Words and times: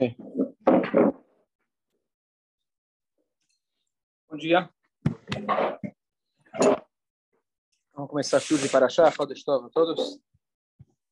Okay. 0.00 0.16
Bom 4.30 4.36
dia. 4.38 4.70
Vamos 7.92 8.08
começar 8.08 8.38
a 8.38 8.40
de 8.40 8.68
Parashá, 8.70 9.10
Chodesh 9.10 9.44
Tov 9.44 9.66
a 9.66 9.68
todos. 9.68 10.18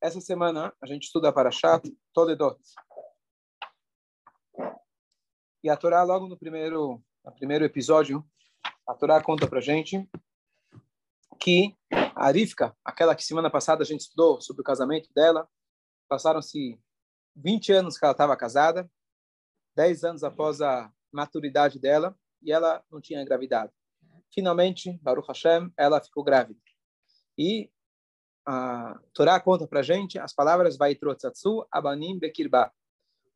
Essa 0.01 0.23
semana 0.23 0.73
a 0.81 0.87
gente 0.87 1.03
estuda 1.03 1.31
Parashá 1.31 1.83
Todedot. 2.15 2.59
E 5.63 5.69
a 5.69 5.77
Torá, 5.77 6.03
logo 6.03 6.27
no 6.27 6.39
primeiro, 6.39 7.05
no 7.23 7.33
primeiro 7.35 7.67
episódio, 7.67 8.27
a 8.87 8.95
Torá 8.95 9.23
conta 9.23 9.47
pra 9.47 9.61
gente 9.61 10.09
que 11.39 11.77
a 12.17 12.31
Rivka, 12.31 12.75
aquela 12.83 13.15
que 13.15 13.23
semana 13.23 13.51
passada 13.51 13.83
a 13.83 13.87
gente 13.87 14.01
estudou 14.01 14.41
sobre 14.41 14.63
o 14.63 14.65
casamento 14.65 15.13
dela, 15.13 15.47
passaram-se 16.09 16.81
20 17.39 17.73
anos 17.73 17.99
que 17.99 18.05
ela 18.05 18.13
estava 18.13 18.37
casada, 18.37 18.91
10 19.77 20.05
anos 20.05 20.25
após 20.25 20.61
a 20.61 20.93
maturidade 21.13 21.79
dela, 21.79 22.19
e 22.43 22.53
ela 22.53 22.85
não 22.91 23.01
tinha 23.01 23.23
engravidado. 23.23 23.73
Finalmente, 24.33 24.99
Baruch 25.03 25.29
Hashem, 25.29 25.73
ela 25.77 26.01
ficou 26.01 26.23
grávida. 26.23 26.61
E 27.37 27.71
a 28.45 28.99
Torá 29.13 29.39
conta 29.41 29.67
para 29.67 29.83
gente 29.83 30.19
as 30.19 30.33
palavras 30.33 30.77
Vaitrotzatsu 30.77 31.67
Abanim 31.71 32.19
Bekirba. 32.19 32.73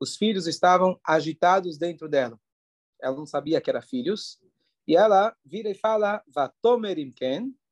Os 0.00 0.16
filhos 0.16 0.46
estavam 0.46 0.98
agitados 1.04 1.78
dentro 1.78 2.08
dela. 2.08 2.38
Ela 3.00 3.16
não 3.16 3.26
sabia 3.26 3.60
que 3.60 3.70
eram 3.70 3.82
filhos. 3.82 4.40
E 4.86 4.96
ela 4.96 5.36
vira 5.44 5.70
e 5.70 5.74
fala, 5.74 6.22
Vatomerim. 6.26 7.14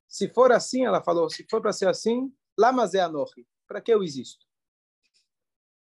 Se 0.06 0.28
for 0.28 0.52
assim, 0.52 0.84
ela 0.84 1.02
falou, 1.02 1.28
se 1.28 1.46
for 1.50 1.60
para 1.60 1.72
ser 1.72 1.88
assim, 1.88 2.32
Lamazé 2.58 3.00
Anochi. 3.00 3.46
Para 3.66 3.80
que 3.80 3.92
eu 3.92 4.02
existo? 4.02 4.46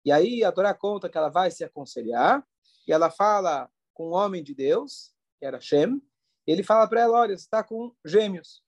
E 0.07 0.11
aí 0.11 0.41
a 0.41 0.53
Torá 0.53 0.73
conta 0.73 1.09
que 1.09 1.17
ela 1.17 1.27
vai 1.27 1.51
se 1.51 1.65
aconselhar 1.65 2.41
e 2.87 2.93
ela 2.93 3.11
fala 3.11 3.69
com 3.93 4.05
o 4.05 4.11
homem 4.11 4.41
de 4.41 4.55
Deus, 4.55 5.13
que 5.37 5.45
era 5.45 5.59
Shem, 5.59 6.01
ele 6.47 6.63
fala 6.63 6.87
para 6.87 7.01
ela, 7.01 7.19
olha, 7.19 7.37
você 7.37 7.43
está 7.43 7.61
com 7.61 7.93
gêmeos. 8.05 8.63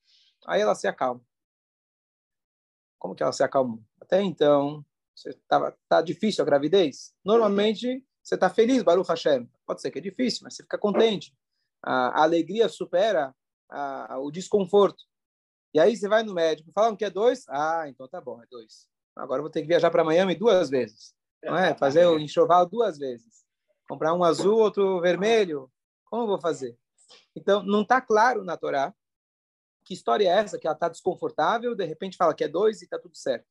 Aí 0.46 0.60
ela 0.60 0.76
se 0.76 0.86
acalma. 0.86 1.26
Como 2.98 3.16
que 3.16 3.24
ela 3.24 3.32
se 3.32 3.42
acalmou? 3.42 3.82
Até 4.02 4.22
então, 4.22 4.86
você 5.16 5.32
tava, 5.48 5.78
tá 5.88 6.02
difícil 6.02 6.42
a 6.42 6.46
gravidez? 6.46 7.16
Normalmente, 7.24 8.06
você 8.22 8.36
está 8.36 8.50
feliz, 8.50 8.84
Baruch 8.84 9.08
Hashem. 9.08 9.50
Pode 9.66 9.82
ser 9.82 9.92
que 9.92 10.00
é 10.00 10.02
difícil, 10.02 10.42
mas 10.44 10.56
você 10.56 10.64
fica 10.64 10.78
contente. 10.78 11.34
A, 11.82 12.20
a 12.20 12.24
alegria 12.24 12.68
supera 12.68 13.34
a, 13.70 14.16
a, 14.16 14.20
o 14.20 14.30
desconforto. 14.30 15.06
E 15.74 15.80
aí 15.80 15.96
você 15.96 16.10
vai 16.10 16.22
no 16.22 16.34
médico, 16.34 16.70
falam 16.74 16.98
que 16.98 17.06
é 17.06 17.10
dois? 17.10 17.48
Ah, 17.48 17.86
então 17.88 18.10
tá 18.10 18.20
bom, 18.20 18.44
é 18.44 18.46
dois. 18.48 18.90
Agora 19.16 19.40
eu 19.40 19.44
vou 19.44 19.50
ter 19.50 19.62
que 19.62 19.70
viajar 19.70 19.90
para 19.90 20.04
Miami 20.04 20.36
duas 20.36 20.70
vezes 20.70 21.18
não 21.44 21.58
é? 21.58 21.76
Fazer 21.76 22.06
o 22.06 22.20
enxoval 22.20 22.66
duas 22.66 22.98
vezes. 22.98 23.44
Comprar 23.88 24.14
um 24.14 24.24
azul, 24.24 24.58
outro 24.58 25.00
vermelho. 25.02 25.72
Como 26.06 26.28
vou 26.28 26.40
fazer? 26.40 26.78
Então, 27.36 27.64
não 27.64 27.82
está 27.82 28.02
claro 28.02 28.44
na 28.44 28.58
Torá 28.58 28.94
que 29.84 29.94
história 29.94 30.26
é 30.28 30.38
essa, 30.38 30.60
que 30.60 30.68
ela 30.68 30.76
está 30.76 30.88
desconfortável, 30.88 31.74
de 31.74 31.84
repente 31.84 32.16
fala 32.16 32.36
que 32.36 32.44
é 32.44 32.48
dois 32.48 32.82
e 32.82 32.84
está 32.84 33.00
tudo 33.00 33.18
certo. 33.18 33.48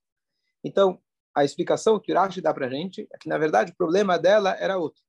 Então, 0.63 1.01
a 1.35 1.45
explicação 1.45 1.99
que 1.99 2.13
o 2.13 2.15
Rashi 2.15 2.41
dá 2.41 2.55
para 2.55 2.67
a 2.67 2.71
gente 2.71 3.09
é 3.13 3.19
que, 3.19 3.29
na 3.29 3.37
verdade, 3.37 3.73
o 3.73 3.77
problema 3.77 4.17
dela 4.17 4.57
era 4.57 4.79
outro. 4.79 5.03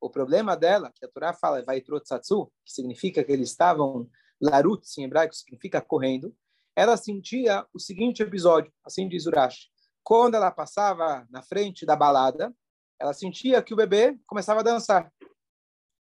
O 0.00 0.10
problema 0.10 0.56
dela, 0.56 0.92
que 0.92 1.04
a 1.04 1.08
Torá 1.08 1.32
fala, 1.32 1.62
vai 1.62 1.80
trotsatsu, 1.80 2.50
que 2.64 2.72
significa 2.72 3.22
que 3.22 3.30
eles 3.30 3.50
estavam 3.50 4.10
larutz, 4.40 4.98
em 4.98 5.04
hebraico, 5.04 5.34
significa 5.34 5.80
correndo, 5.80 6.34
ela 6.74 6.96
sentia 6.96 7.64
o 7.72 7.78
seguinte 7.78 8.22
episódio, 8.22 8.72
assim 8.84 9.08
diz 9.08 9.26
Urashi 9.26 9.68
quando 10.08 10.36
ela 10.36 10.50
passava 10.50 11.28
na 11.28 11.42
frente 11.42 11.84
da 11.84 11.94
balada, 11.94 12.50
ela 12.98 13.12
sentia 13.12 13.62
que 13.62 13.74
o 13.74 13.76
bebê 13.76 14.18
começava 14.26 14.60
a 14.60 14.62
dançar. 14.62 15.12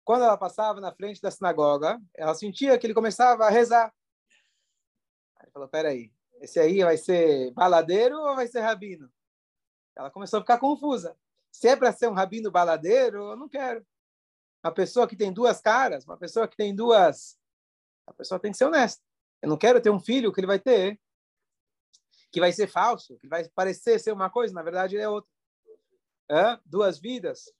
Quando 0.03 0.25
ela 0.25 0.39
passava 0.39 0.81
na 0.81 0.91
frente 0.91 1.21
da 1.21 1.31
sinagoga, 1.31 2.01
ela 2.17 2.35
sentia 2.35 2.79
que 2.79 2.87
ele 2.87 2.95
começava 2.95 3.45
a 3.45 3.51
rezar. 3.51 3.95
Aí 5.39 5.51
falou: 5.51 5.69
peraí, 5.69 6.11
esse 6.41 6.59
aí 6.59 6.83
vai 6.83 6.97
ser 6.97 7.51
baladeiro 7.51 8.19
ou 8.19 8.35
vai 8.35 8.49
ser 8.49 8.61
rabino? 8.61 9.13
Ela 9.95 10.11
começou 10.11 10.39
a 10.39 10.41
ficar 10.41 10.57
confusa. 10.57 11.15
Se 11.53 11.69
é 11.69 11.77
para 11.77 11.93
ser 11.93 12.09
um 12.09 12.15
rabino 12.15 12.51
baladeiro, 12.51 13.33
eu 13.33 13.37
não 13.37 13.47
quero. 13.47 13.87
Uma 14.65 14.73
pessoa 14.73 15.07
que 15.07 15.17
tem 15.17 15.31
duas 15.31 15.61
caras, 15.61 16.07
uma 16.07 16.17
pessoa 16.17 16.49
que 16.49 16.57
tem 16.57 16.75
duas. 16.75 17.39
A 18.07 18.15
pessoa 18.15 18.41
tem 18.41 18.53
que 18.53 18.57
ser 18.57 18.65
honesta. 18.65 19.05
Eu 19.43 19.51
não 19.51 19.59
quero 19.59 19.83
ter 19.83 19.91
um 19.91 20.01
filho 20.01 20.33
que 20.33 20.41
ele 20.41 20.47
vai 20.47 20.59
ter 20.59 20.99
que 22.33 22.41
vai 22.41 22.51
ser 22.51 22.67
falso, 22.67 23.19
que 23.19 23.29
vai 23.29 23.47
parecer 23.51 23.99
ser 24.01 24.13
uma 24.13 24.31
coisa, 24.31 24.55
na 24.55 24.63
verdade 24.63 24.97
é 24.97 25.09
outra. 25.09 25.31
É? 26.31 26.59
Duas 26.65 26.99
vidas. 26.99 27.53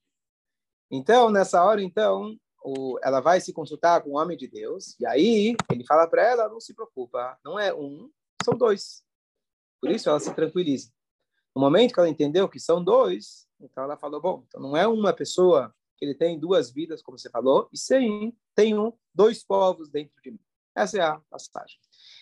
Então, 0.91 1.31
nessa 1.31 1.63
hora, 1.63 1.83
então, 1.83 2.37
o, 2.65 2.99
ela 3.03 3.21
vai 3.21 3.41
se 3.41 3.53
consultar 3.53 4.03
com 4.03 4.11
o 4.11 4.17
homem 4.17 4.37
de 4.37 4.49
Deus, 4.49 4.99
e 4.99 5.07
aí 5.07 5.55
ele 5.71 5.85
fala 5.85 6.09
para 6.09 6.23
ela, 6.23 6.49
não 6.49 6.61
se 6.61 6.75
preocupa, 6.75 7.39
não 7.45 7.59
é 7.59 7.75
um, 7.75 8.11
são 8.43 8.57
dois. 8.57 9.05
Por 9.81 9.91
isso 9.91 10.09
ela 10.09 10.21
se 10.21 10.33
tranquiliza. 10.35 10.91
No 11.55 11.61
momento 11.61 11.93
que 11.93 12.01
ela 12.01 12.09
entendeu 12.09 12.49
que 12.49 12.59
são 12.59 12.83
dois, 12.83 13.47
então 13.61 13.85
ela 13.85 13.97
falou, 13.97 14.21
bom, 14.21 14.45
então 14.49 14.61
não 14.61 14.77
é 14.77 14.87
uma 14.87 15.13
pessoa 15.13 15.75
que 15.99 16.05
ele 16.05 16.15
tem 16.15 16.39
duas 16.39 16.71
vidas, 16.71 17.03
como 17.03 17.19
você 17.19 17.29
falou, 17.29 17.69
e 17.73 17.77
sim, 17.77 18.35
tem 18.55 18.79
um, 18.79 18.93
dois 19.15 19.45
povos 19.45 19.91
dentro 19.91 20.15
de 20.23 20.31
mim. 20.31 20.41
Essa 20.75 20.99
é 20.99 21.03
a 21.03 21.21
passagem. 21.31 21.79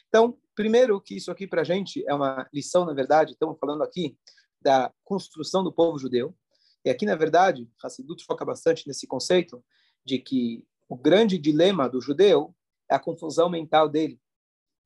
Então, 0.08 0.36
primeiro 0.60 1.00
que 1.00 1.16
isso 1.16 1.30
aqui 1.30 1.46
para 1.46 1.62
a 1.62 1.64
gente 1.64 2.04
é 2.06 2.12
uma 2.12 2.46
lição, 2.52 2.84
na 2.84 2.92
verdade, 2.92 3.32
estamos 3.32 3.58
falando 3.58 3.82
aqui 3.82 4.14
da 4.60 4.92
construção 5.02 5.64
do 5.64 5.72
povo 5.72 5.98
judeu. 5.98 6.36
E 6.84 6.90
aqui, 6.90 7.06
na 7.06 7.16
verdade, 7.16 7.66
Hassidut 7.82 8.22
foca 8.26 8.44
bastante 8.44 8.86
nesse 8.86 9.06
conceito 9.06 9.64
de 10.04 10.18
que 10.18 10.62
o 10.86 10.94
grande 10.94 11.38
dilema 11.38 11.88
do 11.88 11.98
judeu 11.98 12.54
é 12.90 12.94
a 12.94 12.98
confusão 12.98 13.48
mental 13.48 13.88
dele, 13.88 14.20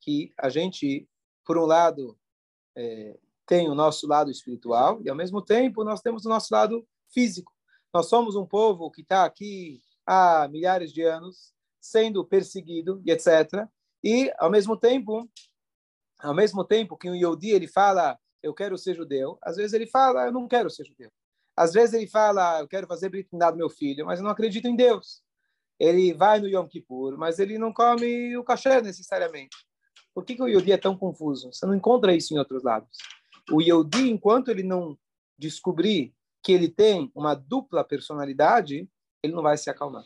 que 0.00 0.32
a 0.38 0.48
gente, 0.48 1.08
por 1.44 1.58
um 1.58 1.66
lado, 1.66 2.16
é, 2.76 3.18
tem 3.44 3.68
o 3.68 3.74
nosso 3.74 4.06
lado 4.06 4.30
espiritual 4.30 5.02
e, 5.02 5.10
ao 5.10 5.16
mesmo 5.16 5.42
tempo, 5.42 5.82
nós 5.82 6.00
temos 6.00 6.24
o 6.24 6.28
nosso 6.28 6.54
lado 6.54 6.86
físico. 7.12 7.52
Nós 7.92 8.06
somos 8.06 8.36
um 8.36 8.46
povo 8.46 8.92
que 8.92 9.02
está 9.02 9.24
aqui 9.24 9.82
há 10.06 10.46
milhares 10.46 10.92
de 10.92 11.02
anos, 11.02 11.52
sendo 11.80 12.24
perseguido 12.24 13.02
e 13.04 13.10
etc. 13.10 13.66
E, 14.04 14.32
ao 14.38 14.50
mesmo 14.50 14.76
tempo, 14.76 15.28
ao 16.24 16.34
mesmo 16.34 16.64
tempo 16.64 16.96
que 16.96 17.08
o 17.08 17.14
Yodi 17.14 17.50
ele 17.50 17.68
fala, 17.68 18.18
eu 18.42 18.54
quero 18.54 18.78
ser 18.78 18.94
judeu, 18.94 19.38
às 19.42 19.56
vezes 19.56 19.74
ele 19.74 19.86
fala, 19.86 20.26
eu 20.26 20.32
não 20.32 20.48
quero 20.48 20.70
ser 20.70 20.84
judeu. 20.84 21.10
Às 21.56 21.72
vezes 21.72 21.94
ele 21.94 22.06
fala, 22.06 22.60
eu 22.60 22.66
quero 22.66 22.86
fazer 22.86 23.10
Brit 23.10 23.28
do 23.30 23.56
meu 23.56 23.68
filho, 23.68 24.06
mas 24.06 24.18
eu 24.18 24.24
não 24.24 24.30
acredito 24.30 24.66
em 24.66 24.74
Deus. 24.74 25.22
Ele 25.78 26.12
vai 26.14 26.40
no 26.40 26.48
Yom 26.48 26.66
Kippur, 26.66 27.16
mas 27.18 27.38
ele 27.38 27.58
não 27.58 27.72
come 27.72 28.36
o 28.36 28.42
cachê 28.42 28.80
necessariamente. 28.80 29.56
Por 30.14 30.24
que, 30.24 30.34
que 30.34 30.42
o 30.42 30.48
Yodi 30.48 30.72
é 30.72 30.78
tão 30.78 30.96
confuso? 30.96 31.52
Você 31.52 31.66
não 31.66 31.74
encontra 31.74 32.14
isso 32.14 32.34
em 32.34 32.38
outros 32.38 32.62
lados. 32.62 32.96
O 33.50 33.60
Yodi, 33.60 34.10
enquanto 34.10 34.48
ele 34.48 34.62
não 34.62 34.96
descobrir 35.38 36.14
que 36.42 36.52
ele 36.52 36.68
tem 36.68 37.10
uma 37.14 37.34
dupla 37.34 37.84
personalidade, 37.84 38.88
ele 39.22 39.34
não 39.34 39.42
vai 39.42 39.56
se 39.56 39.68
acalmar. 39.68 40.04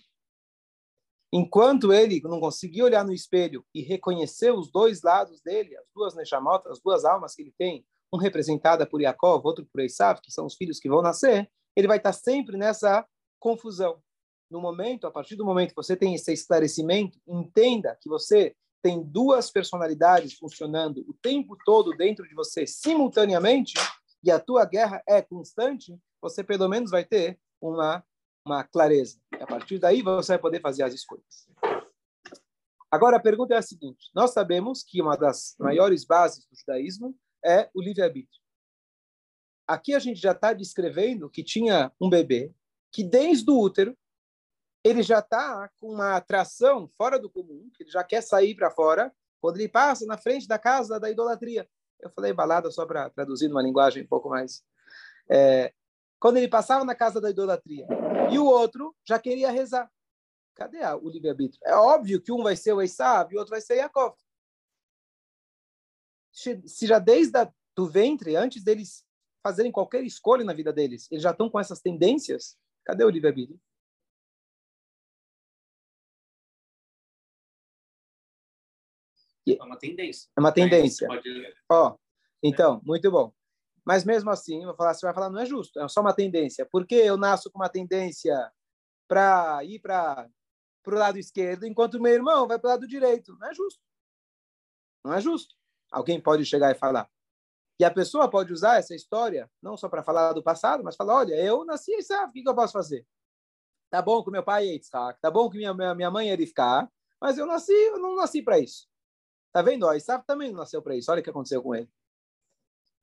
Enquanto 1.32 1.92
ele 1.92 2.20
não 2.24 2.40
conseguir 2.40 2.82
olhar 2.82 3.04
no 3.04 3.12
espelho 3.12 3.64
e 3.74 3.82
reconhecer 3.82 4.50
os 4.50 4.70
dois 4.70 5.02
lados 5.02 5.42
dele, 5.42 5.76
as 5.76 5.84
duas 5.94 6.14
Neshamot, 6.14 6.66
as 6.68 6.80
duas 6.80 7.04
almas 7.04 7.34
que 7.34 7.42
ele 7.42 7.54
tem, 7.58 7.84
um 8.12 8.16
representada 8.16 8.86
por 8.86 9.02
Yaakov, 9.02 9.44
outro 9.44 9.66
por 9.70 9.82
Esav, 9.82 10.20
que 10.22 10.32
são 10.32 10.46
os 10.46 10.54
filhos 10.54 10.80
que 10.80 10.88
vão 10.88 11.02
nascer, 11.02 11.50
ele 11.76 11.86
vai 11.86 11.98
estar 11.98 12.14
sempre 12.14 12.56
nessa 12.56 13.06
confusão. 13.38 14.02
No 14.50 14.60
momento, 14.60 15.06
a 15.06 15.10
partir 15.10 15.36
do 15.36 15.44
momento 15.44 15.70
que 15.70 15.76
você 15.76 15.94
tem 15.94 16.14
esse 16.14 16.32
esclarecimento, 16.32 17.20
entenda 17.28 17.98
que 18.00 18.08
você 18.08 18.56
tem 18.82 19.02
duas 19.02 19.50
personalidades 19.50 20.34
funcionando 20.34 21.04
o 21.06 21.12
tempo 21.12 21.58
todo 21.66 21.94
dentro 21.94 22.26
de 22.26 22.34
você 22.34 22.66
simultaneamente 22.66 23.74
e 24.24 24.30
a 24.30 24.40
tua 24.40 24.64
guerra 24.64 25.02
é 25.06 25.20
constante, 25.20 25.98
você 26.22 26.42
pelo 26.42 26.68
menos 26.68 26.90
vai 26.90 27.04
ter 27.04 27.38
uma 27.60 28.02
uma 28.48 28.64
clareza. 28.64 29.18
E 29.38 29.42
a 29.42 29.46
partir 29.46 29.78
daí 29.78 30.02
você 30.02 30.32
vai 30.32 30.38
poder 30.38 30.60
fazer 30.60 30.82
as 30.82 30.94
escolhas. 30.94 31.48
Agora 32.90 33.16
a 33.16 33.20
pergunta 33.20 33.54
é 33.54 33.58
a 33.58 33.62
seguinte: 33.62 34.10
nós 34.14 34.32
sabemos 34.32 34.82
que 34.82 35.00
uma 35.00 35.16
das 35.16 35.54
maiores 35.58 36.04
bases 36.04 36.44
do 36.46 36.56
judaísmo 36.56 37.16
é 37.44 37.70
o 37.74 37.80
livre-arbítrio. 37.80 38.42
Aqui 39.66 39.94
a 39.94 39.98
gente 39.98 40.20
já 40.20 40.32
está 40.32 40.52
descrevendo 40.52 41.30
que 41.30 41.44
tinha 41.44 41.92
um 42.00 42.08
bebê 42.08 42.52
que 42.90 43.04
desde 43.04 43.50
o 43.50 43.58
útero 43.58 43.96
ele 44.82 45.02
já 45.02 45.18
está 45.18 45.68
com 45.78 45.92
uma 45.92 46.16
atração 46.16 46.88
fora 46.96 47.18
do 47.18 47.28
comum, 47.28 47.68
que 47.74 47.82
ele 47.82 47.90
já 47.90 48.02
quer 48.02 48.22
sair 48.22 48.54
para 48.54 48.70
fora, 48.70 49.12
quando 49.40 49.56
ele 49.56 49.68
passa 49.68 50.06
na 50.06 50.16
frente 50.16 50.48
da 50.48 50.58
casa 50.58 50.98
da 50.98 51.10
idolatria. 51.10 51.68
Eu 52.00 52.10
falei 52.10 52.32
balada 52.32 52.70
só 52.70 52.86
para 52.86 53.10
traduzir 53.10 53.48
numa 53.48 53.62
linguagem 53.62 54.04
um 54.04 54.06
pouco 54.06 54.30
mais. 54.30 54.64
É, 55.30 55.72
quando 56.20 56.36
ele 56.36 56.48
passava 56.48 56.84
na 56.84 56.94
casa 56.94 57.20
da 57.20 57.30
idolatria, 57.30 57.86
e 58.30 58.38
o 58.38 58.44
outro 58.44 58.94
já 59.04 59.18
queria 59.18 59.50
rezar. 59.50 59.90
Cadê 60.54 60.84
o 61.00 61.08
livre-arbítrio? 61.08 61.60
É 61.64 61.74
óbvio 61.74 62.20
que 62.20 62.32
um 62.32 62.42
vai 62.42 62.56
ser 62.56 62.72
o 62.72 62.82
Esav 62.82 63.32
e 63.32 63.36
o 63.36 63.38
outro 63.38 63.52
vai 63.52 63.60
ser 63.60 63.76
Yaakov. 63.76 64.16
Se 66.32 66.86
já 66.86 66.98
desde 66.98 67.38
a, 67.38 67.52
do 67.76 67.88
ventre, 67.88 68.34
antes 68.34 68.62
deles 68.64 69.04
fazerem 69.42 69.70
qualquer 69.70 70.02
escolha 70.02 70.44
na 70.44 70.52
vida 70.52 70.72
deles, 70.72 71.06
eles 71.10 71.22
já 71.22 71.30
estão 71.30 71.48
com 71.48 71.60
essas 71.60 71.80
tendências, 71.80 72.58
Cadê 72.88 73.04
o 73.04 73.10
livre-arbítrio? 73.10 73.60
É 79.46 79.62
uma 79.62 79.78
tendência. 79.78 80.30
É 80.34 80.40
uma 80.40 80.52
tendência. 80.52 81.06
Pode... 81.06 81.56
Ó, 81.70 81.96
então, 82.42 82.80
muito 82.82 83.10
bom. 83.10 83.30
Mas 83.88 84.04
mesmo 84.04 84.28
assim, 84.28 84.66
vou 84.66 84.74
falar, 84.74 84.92
você 84.92 85.06
vai 85.06 85.14
falar, 85.14 85.30
não 85.30 85.40
é 85.40 85.46
justo, 85.46 85.80
é 85.80 85.88
só 85.88 86.02
uma 86.02 86.12
tendência. 86.12 86.66
Por 86.66 86.86
que 86.86 86.94
eu 86.94 87.16
nasço 87.16 87.50
com 87.50 87.58
uma 87.58 87.70
tendência 87.70 88.52
para 89.08 89.64
ir 89.64 89.78
para 89.80 90.28
o 90.86 90.90
lado 90.90 91.18
esquerdo, 91.18 91.64
enquanto 91.64 91.98
meu 91.98 92.12
irmão 92.12 92.46
vai 92.46 92.58
para 92.58 92.68
o 92.68 92.70
lado 92.72 92.86
direito? 92.86 93.34
Não 93.38 93.48
é 93.48 93.54
justo. 93.54 93.80
Não 95.02 95.14
é 95.14 95.22
justo. 95.22 95.54
Alguém 95.90 96.20
pode 96.20 96.44
chegar 96.44 96.70
e 96.70 96.74
falar. 96.74 97.08
E 97.80 97.84
a 97.84 97.90
pessoa 97.90 98.28
pode 98.28 98.52
usar 98.52 98.76
essa 98.76 98.94
história, 98.94 99.50
não 99.62 99.74
só 99.74 99.88
para 99.88 100.02
falar 100.02 100.34
do 100.34 100.42
passado, 100.42 100.84
mas 100.84 100.94
falar, 100.94 101.14
olha, 101.14 101.34
eu 101.36 101.64
nasci 101.64 101.92
e 101.92 102.02
sabe, 102.02 102.28
o 102.28 102.32
que, 102.44 102.46
eu 102.46 102.54
posso 102.54 102.74
fazer? 102.74 103.06
Tá 103.88 104.02
bom 104.02 104.22
que 104.22 104.30
meu 104.30 104.42
pai 104.42 104.68
é 104.68 104.72
Yitzhak, 104.74 105.18
tá 105.18 105.30
bom 105.30 105.48
que 105.48 105.56
minha, 105.56 105.72
minha 105.94 106.10
mãe 106.10 106.30
é 106.30 106.34
Rivka, 106.34 106.92
mas 107.18 107.38
eu 107.38 107.46
nasci, 107.46 107.72
eu 107.72 107.98
não 107.98 108.14
nasci 108.16 108.42
para 108.42 108.58
isso. 108.58 108.86
Tá 109.50 109.62
vendo? 109.62 109.86
Ó, 109.86 109.94
Isaac 109.94 110.26
também 110.26 110.50
não 110.50 110.58
nasceu 110.58 110.82
para 110.82 110.94
isso. 110.94 111.10
Olha 111.10 111.20
o 111.20 111.24
que 111.24 111.30
aconteceu 111.30 111.62
com 111.62 111.74
ele. 111.74 111.90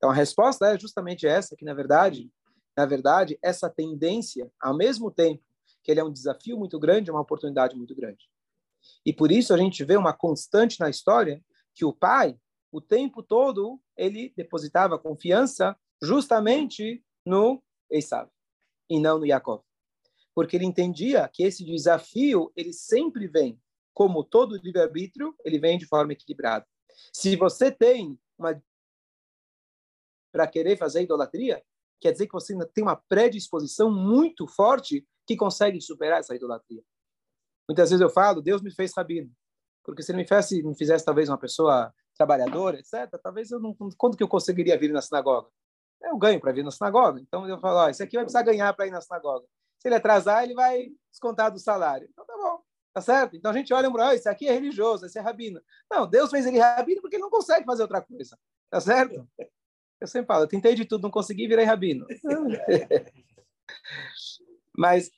Então 0.06 0.12
a 0.12 0.14
resposta 0.14 0.68
é 0.68 0.78
justamente 0.78 1.26
essa, 1.26 1.56
que 1.56 1.64
na 1.64 1.74
verdade, 1.74 2.30
na 2.76 2.86
verdade, 2.86 3.36
essa 3.42 3.68
tendência, 3.68 4.48
ao 4.60 4.72
mesmo 4.72 5.10
tempo 5.10 5.42
que 5.82 5.90
ele 5.90 5.98
é 5.98 6.04
um 6.04 6.12
desafio 6.12 6.56
muito 6.56 6.78
grande, 6.78 7.10
é 7.10 7.12
uma 7.12 7.22
oportunidade 7.22 7.74
muito 7.74 7.92
grande. 7.92 8.30
E 9.04 9.12
por 9.12 9.32
isso 9.32 9.52
a 9.52 9.56
gente 9.56 9.82
vê 9.82 9.96
uma 9.96 10.12
constante 10.12 10.78
na 10.78 10.88
história 10.88 11.42
que 11.74 11.84
o 11.84 11.92
pai, 11.92 12.38
o 12.70 12.80
tempo 12.80 13.20
todo, 13.20 13.80
ele 13.96 14.32
depositava 14.36 14.96
confiança 14.96 15.76
justamente 16.00 17.04
no 17.26 17.60
Esav 17.90 18.30
e 18.88 19.00
não 19.00 19.18
no 19.18 19.26
Yaakov. 19.26 19.64
Porque 20.36 20.54
ele 20.54 20.66
entendia 20.66 21.28
que 21.32 21.42
esse 21.42 21.64
desafio, 21.64 22.52
ele 22.54 22.72
sempre 22.72 23.26
vem, 23.26 23.60
como 23.92 24.22
todo 24.22 24.56
livre-arbítrio, 24.56 25.34
ele 25.44 25.58
vem 25.58 25.76
de 25.76 25.86
forma 25.86 26.12
equilibrada. 26.12 26.64
Se 27.12 27.34
você 27.34 27.72
tem 27.72 28.16
uma 28.38 28.54
para 30.36 30.46
querer 30.46 30.76
fazer 30.76 31.02
idolatria, 31.02 31.62
quer 31.98 32.12
dizer 32.12 32.26
que 32.26 32.34
você 32.34 32.54
tem 32.74 32.84
uma 32.84 32.96
predisposição 33.08 33.90
muito 33.90 34.46
forte 34.46 35.06
que 35.26 35.34
consegue 35.34 35.80
superar 35.80 36.20
essa 36.20 36.36
idolatria. 36.36 36.82
Muitas 37.66 37.88
vezes 37.88 38.02
eu 38.02 38.10
falo, 38.10 38.42
Deus 38.42 38.60
me 38.60 38.70
fez 38.70 38.92
rabino. 38.94 39.32
Porque 39.82 40.02
se 40.02 40.12
ele 40.12 40.18
me 40.18 40.24
fizesse, 40.28 40.62
me 40.62 40.76
fizesse 40.76 41.06
talvez 41.06 41.30
uma 41.30 41.38
pessoa 41.38 41.90
trabalhadora, 42.14 42.78
etc., 42.78 43.08
talvez 43.22 43.50
eu 43.50 43.58
não. 43.58 43.74
Quando 43.96 44.14
que 44.14 44.22
eu 44.22 44.28
conseguiria 44.28 44.78
vir 44.78 44.92
na 44.92 45.00
sinagoga? 45.00 45.48
Eu 46.02 46.18
ganho 46.18 46.38
para 46.38 46.52
vir 46.52 46.62
na 46.62 46.70
sinagoga. 46.70 47.18
Então 47.18 47.48
eu 47.48 47.58
falo, 47.58 47.78
ó, 47.78 47.88
esse 47.88 48.02
aqui 48.02 48.16
vai 48.16 48.24
precisar 48.24 48.42
ganhar 48.42 48.74
para 48.74 48.86
ir 48.86 48.90
na 48.90 49.00
sinagoga. 49.00 49.46
Se 49.80 49.88
ele 49.88 49.94
atrasar, 49.94 50.44
ele 50.44 50.54
vai 50.54 50.92
descontar 51.10 51.50
do 51.50 51.58
salário. 51.58 52.06
Então 52.12 52.26
tá 52.26 52.36
bom, 52.36 52.60
tá 52.92 53.00
certo? 53.00 53.36
Então 53.36 53.50
a 53.50 53.54
gente 53.54 53.72
olha 53.72 53.90
para, 53.90 54.08
oh, 54.08 54.12
esse 54.12 54.28
aqui 54.28 54.46
é 54.46 54.52
religioso, 54.52 55.06
esse 55.06 55.18
é 55.18 55.22
rabino. 55.22 55.62
Não, 55.90 56.06
Deus 56.06 56.30
fez 56.30 56.44
ele 56.44 56.58
rabino 56.58 57.00
porque 57.00 57.16
ele 57.16 57.22
não 57.22 57.30
consegue 57.30 57.64
fazer 57.64 57.82
outra 57.82 58.02
coisa. 58.02 58.38
Tá 58.68 58.80
certo? 58.80 59.26
Eu 60.00 60.06
sempre 60.06 60.26
falo, 60.26 60.44
eu 60.44 60.48
tentei 60.48 60.74
de 60.74 60.84
tudo, 60.84 61.02
não 61.02 61.10
consegui, 61.10 61.48
virei 61.48 61.64
rabino. 61.64 62.06
mas, 64.76 65.10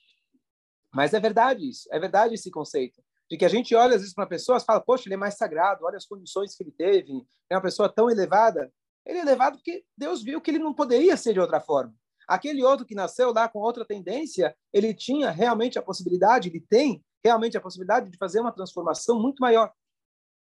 mas 0.95 1.13
é 1.15 1.21
verdade 1.21 1.69
isso, 1.69 1.89
é 1.93 1.99
verdade 1.99 2.35
esse 2.35 2.51
conceito 2.51 3.03
de 3.31 3.37
que 3.37 3.45
a 3.45 3.49
gente 3.49 3.75
olha 3.75 3.95
às 3.95 4.01
vezes 4.01 4.15
para 4.15 4.25
uma 4.25 4.29
pessoa 4.29 4.59
e 4.59 4.65
fala, 4.65 4.81
poxa, 4.81 5.05
ele 5.07 5.15
é 5.15 5.19
mais 5.19 5.37
sagrado, 5.37 5.85
olha 5.85 5.97
as 5.97 6.07
condições 6.07 6.57
que 6.57 6.63
ele 6.63 6.73
teve, 6.73 7.13
é 7.51 7.55
uma 7.55 7.63
pessoa 7.63 7.89
tão 7.89 8.11
elevada. 8.11 8.73
Ele 9.05 9.19
é 9.19 9.23
elevado 9.23 9.59
porque 9.59 9.85
Deus 9.97 10.23
viu 10.23 10.41
que 10.41 10.51
ele 10.51 10.59
não 10.59 10.73
poderia 10.73 11.17
ser 11.17 11.35
de 11.35 11.41
outra 11.41 11.61
forma. 11.61 11.95
Aquele 12.27 12.65
outro 12.65 12.87
que 12.87 12.95
nasceu 12.95 13.33
lá 13.33 13.49
com 13.49 13.59
outra 13.59 13.85
tendência, 13.85 14.57
ele 14.73 14.95
tinha 14.95 15.31
realmente 15.31 15.79
a 15.79 15.83
possibilidade, 15.83 16.49
ele 16.49 16.61
tem 16.61 17.05
realmente 17.25 17.57
a 17.57 17.61
possibilidade 17.61 18.11
de 18.11 18.19
fazer 18.19 18.41
uma 18.41 18.53
transformação 18.53 19.21
muito 19.21 19.41
maior. 19.41 19.73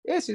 Esse, 0.05 0.33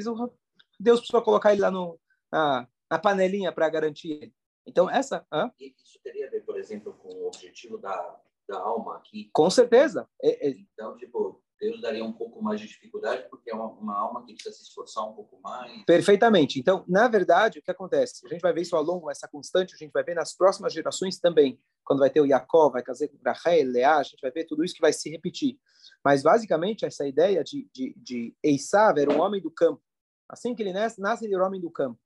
Deus 0.78 1.00
precisou 1.00 1.22
colocar 1.22 1.52
ele 1.52 1.62
lá 1.62 1.70
no, 1.70 1.98
na, 2.30 2.68
na 2.90 2.98
panelinha 2.98 3.52
para 3.52 3.68
garantir 3.68 4.12
ele. 4.12 4.34
Então, 4.66 4.90
essa. 4.90 5.24
Hã? 5.32 5.50
Isso 5.60 6.00
teria 6.02 6.26
a 6.26 6.30
ver, 6.30 6.44
por 6.44 6.58
exemplo, 6.58 6.92
com 6.94 7.08
o 7.08 7.26
objetivo 7.28 7.78
da, 7.78 8.20
da 8.48 8.58
alma 8.58 8.96
aqui? 8.96 9.30
Com 9.32 9.48
certeza. 9.48 10.08
É, 10.22 10.48
é... 10.48 10.50
Então, 10.72 10.96
tipo, 10.96 11.40
Deus 11.60 11.80
daria 11.80 12.04
um 12.04 12.12
pouco 12.12 12.42
mais 12.42 12.60
de 12.60 12.66
dificuldade, 12.66 13.28
porque 13.30 13.50
é 13.50 13.54
uma, 13.54 13.66
uma, 13.68 13.96
alma 13.96 14.24
que 14.24 14.34
precisa 14.34 14.54
se 14.54 14.64
esforçar 14.64 15.08
um 15.08 15.14
pouco 15.14 15.40
mais. 15.42 15.84
Perfeitamente. 15.84 16.58
Então, 16.58 16.84
na 16.86 17.08
verdade, 17.08 17.58
o 17.58 17.62
que 17.62 17.70
acontece? 17.70 18.26
A 18.26 18.28
gente 18.28 18.40
vai 18.40 18.52
ver 18.52 18.62
isso 18.62 18.76
ao 18.76 18.82
longo, 18.82 19.10
essa 19.10 19.28
constante, 19.28 19.74
a 19.74 19.78
gente 19.78 19.92
vai 19.92 20.02
ver 20.02 20.14
nas 20.14 20.36
próximas 20.36 20.72
gerações 20.72 21.18
também. 21.18 21.60
Quando 21.84 22.00
vai 22.00 22.10
ter 22.10 22.20
o 22.20 22.26
Jacó, 22.26 22.68
vai 22.68 22.82
casar 22.82 23.08
com 23.08 23.18
Rachel, 23.24 23.70
Leá, 23.70 23.98
a 23.98 24.02
gente 24.02 24.20
vai 24.20 24.30
ver 24.30 24.44
tudo 24.44 24.64
isso 24.64 24.74
que 24.74 24.80
vai 24.80 24.92
se 24.92 25.08
repetir. 25.08 25.58
Mas, 26.04 26.22
basicamente, 26.22 26.84
essa 26.84 27.06
ideia 27.06 27.42
de, 27.42 27.68
de, 27.72 27.94
de 27.96 28.36
Eissav 28.42 28.98
era 28.98 29.12
um 29.12 29.20
homem 29.20 29.40
do 29.40 29.50
campo. 29.50 29.80
Assim 30.28 30.54
que 30.54 30.62
ele 30.62 30.72
nasce, 30.72 31.00
nasce 31.00 31.24
ele 31.24 31.34
era 31.34 31.44
um 31.44 31.46
homem 31.46 31.60
do 31.60 31.70
campo. 31.70 31.98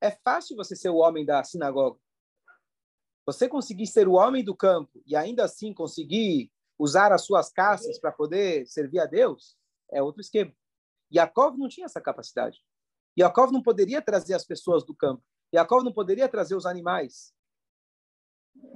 É 0.00 0.10
fácil 0.10 0.56
você 0.56 0.76
ser 0.76 0.90
o 0.90 0.96
homem 0.96 1.24
da 1.24 1.42
sinagoga. 1.42 1.98
Você 3.26 3.48
conseguir 3.48 3.86
ser 3.86 4.06
o 4.06 4.14
homem 4.14 4.44
do 4.44 4.54
campo 4.54 5.02
e 5.06 5.16
ainda 5.16 5.44
assim 5.44 5.72
conseguir 5.72 6.52
usar 6.78 7.12
as 7.12 7.24
suas 7.24 7.50
caças 7.50 7.98
para 7.98 8.12
poder 8.12 8.66
servir 8.66 9.00
a 9.00 9.06
Deus, 9.06 9.56
é 9.90 10.02
outro 10.02 10.20
esquema. 10.20 10.52
Yaakov 11.14 11.56
não 11.56 11.68
tinha 11.68 11.86
essa 11.86 12.00
capacidade. 12.00 12.60
Yaakov 13.18 13.52
não 13.52 13.62
poderia 13.62 14.02
trazer 14.02 14.34
as 14.34 14.44
pessoas 14.44 14.84
do 14.84 14.94
campo. 14.94 15.22
Yaakov 15.54 15.84
não 15.84 15.92
poderia 15.92 16.28
trazer 16.28 16.56
os 16.56 16.66
animais, 16.66 17.32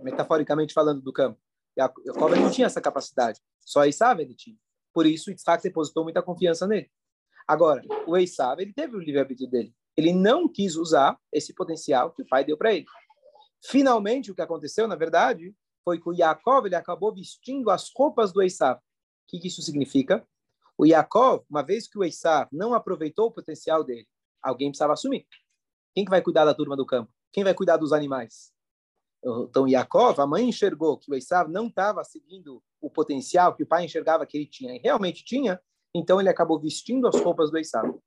metaforicamente 0.03 0.73
falando, 0.73 1.03
do 1.03 1.13
campo. 1.13 1.41
Yaakov 1.77 2.37
não 2.37 2.51
tinha 2.51 2.67
essa 2.67 2.81
capacidade. 2.81 3.41
Só 3.61 3.85
Esav 3.85 4.21
ele 4.21 4.35
tinha. 4.35 4.57
Por 4.95 5.05
isso, 5.05 5.31
Isaac 5.31 5.63
depositou 5.63 6.05
muita 6.05 6.23
confiança 6.23 6.67
nele. 6.67 6.91
Agora, 7.47 7.83
o 8.07 8.17
Esav, 8.17 8.61
ele 8.61 8.73
teve 8.73 8.97
o 8.97 9.01
livre-arbítrio 9.01 9.51
dele 9.51 9.75
ele 9.99 10.13
não 10.13 10.47
quis 10.47 10.77
usar 10.77 11.19
esse 11.33 11.53
potencial 11.53 12.13
que 12.13 12.23
o 12.23 12.27
pai 12.27 12.45
deu 12.45 12.57
para 12.57 12.73
ele. 12.73 12.87
Finalmente, 13.61 14.31
o 14.31 14.35
que 14.35 14.41
aconteceu, 14.41 14.87
na 14.87 14.95
verdade, 14.95 15.53
foi 15.85 16.01
que 16.01 16.09
o 16.09 16.13
Yaakov 16.13 16.67
ele 16.67 16.77
acabou 16.77 17.13
vestindo 17.13 17.69
as 17.69 17.91
roupas 17.93 18.33
do 18.33 18.41
Esav. 18.41 18.79
O 18.79 18.83
que, 19.27 19.41
que 19.41 19.49
isso 19.49 19.61
significa? 19.61 20.25
O 20.79 20.87
Yaakov, 20.87 21.45
uma 21.51 21.65
vez 21.65 21.89
que 21.89 21.99
o 21.99 22.05
Esav 22.05 22.49
não 22.53 22.75
aproveitou 22.75 23.27
o 23.27 23.33
potencial 23.33 23.83
dele, 23.83 24.07
alguém 24.41 24.69
precisava 24.69 24.93
assumir. 24.93 25.27
Quem 25.93 26.05
que 26.05 26.11
vai 26.11 26.23
cuidar 26.23 26.45
da 26.45 26.55
turma 26.55 26.77
do 26.77 26.87
campo? 26.87 27.13
Quem 27.33 27.43
vai 27.43 27.53
cuidar 27.53 27.77
dos 27.77 27.93
animais? 27.93 28.53
Então, 29.21 29.67
Yaakov, 29.67 30.21
a 30.21 30.27
mãe 30.29 30.49
enxergou 30.49 30.97
que 30.97 31.11
o 31.11 31.17
Esav 31.17 31.51
não 31.51 31.67
estava 31.67 32.05
seguindo 32.05 32.63
o 32.81 32.89
potencial 32.89 33.53
que 33.53 33.65
o 33.65 33.67
pai 33.67 33.85
enxergava 33.85 34.25
que 34.25 34.37
ele 34.37 34.47
tinha, 34.47 34.77
e 34.77 34.79
realmente 34.79 35.25
tinha, 35.25 35.61
então 35.93 36.21
ele 36.21 36.29
acabou 36.29 36.61
vestindo 36.61 37.09
as 37.09 37.21
roupas 37.21 37.51
do 37.51 37.59
Esav 37.59 37.99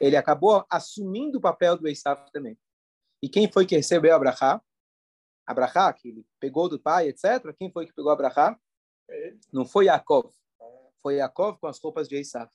ele 0.00 0.16
acabou 0.16 0.64
assumindo 0.70 1.38
o 1.38 1.40
papel 1.40 1.76
do 1.76 1.88
Esav 1.88 2.30
também. 2.32 2.58
E 3.22 3.28
quem 3.28 3.50
foi 3.50 3.66
que 3.66 3.76
recebeu 3.76 4.14
Abraha? 4.14 4.62
Abraha, 5.46 5.92
que 5.92 6.08
ele 6.08 6.26
pegou 6.38 6.68
do 6.68 6.78
pai, 6.78 7.08
etc. 7.08 7.54
Quem 7.58 7.70
foi 7.70 7.86
que 7.86 7.92
pegou 7.92 8.12
Abraha? 8.12 8.58
Não 9.52 9.64
foi 9.64 9.86
Yaakov. 9.86 10.32
Foi 11.02 11.16
Yaakov 11.16 11.58
com 11.58 11.66
as 11.66 11.78
roupas 11.80 12.08
de 12.08 12.16
Esav. 12.16 12.50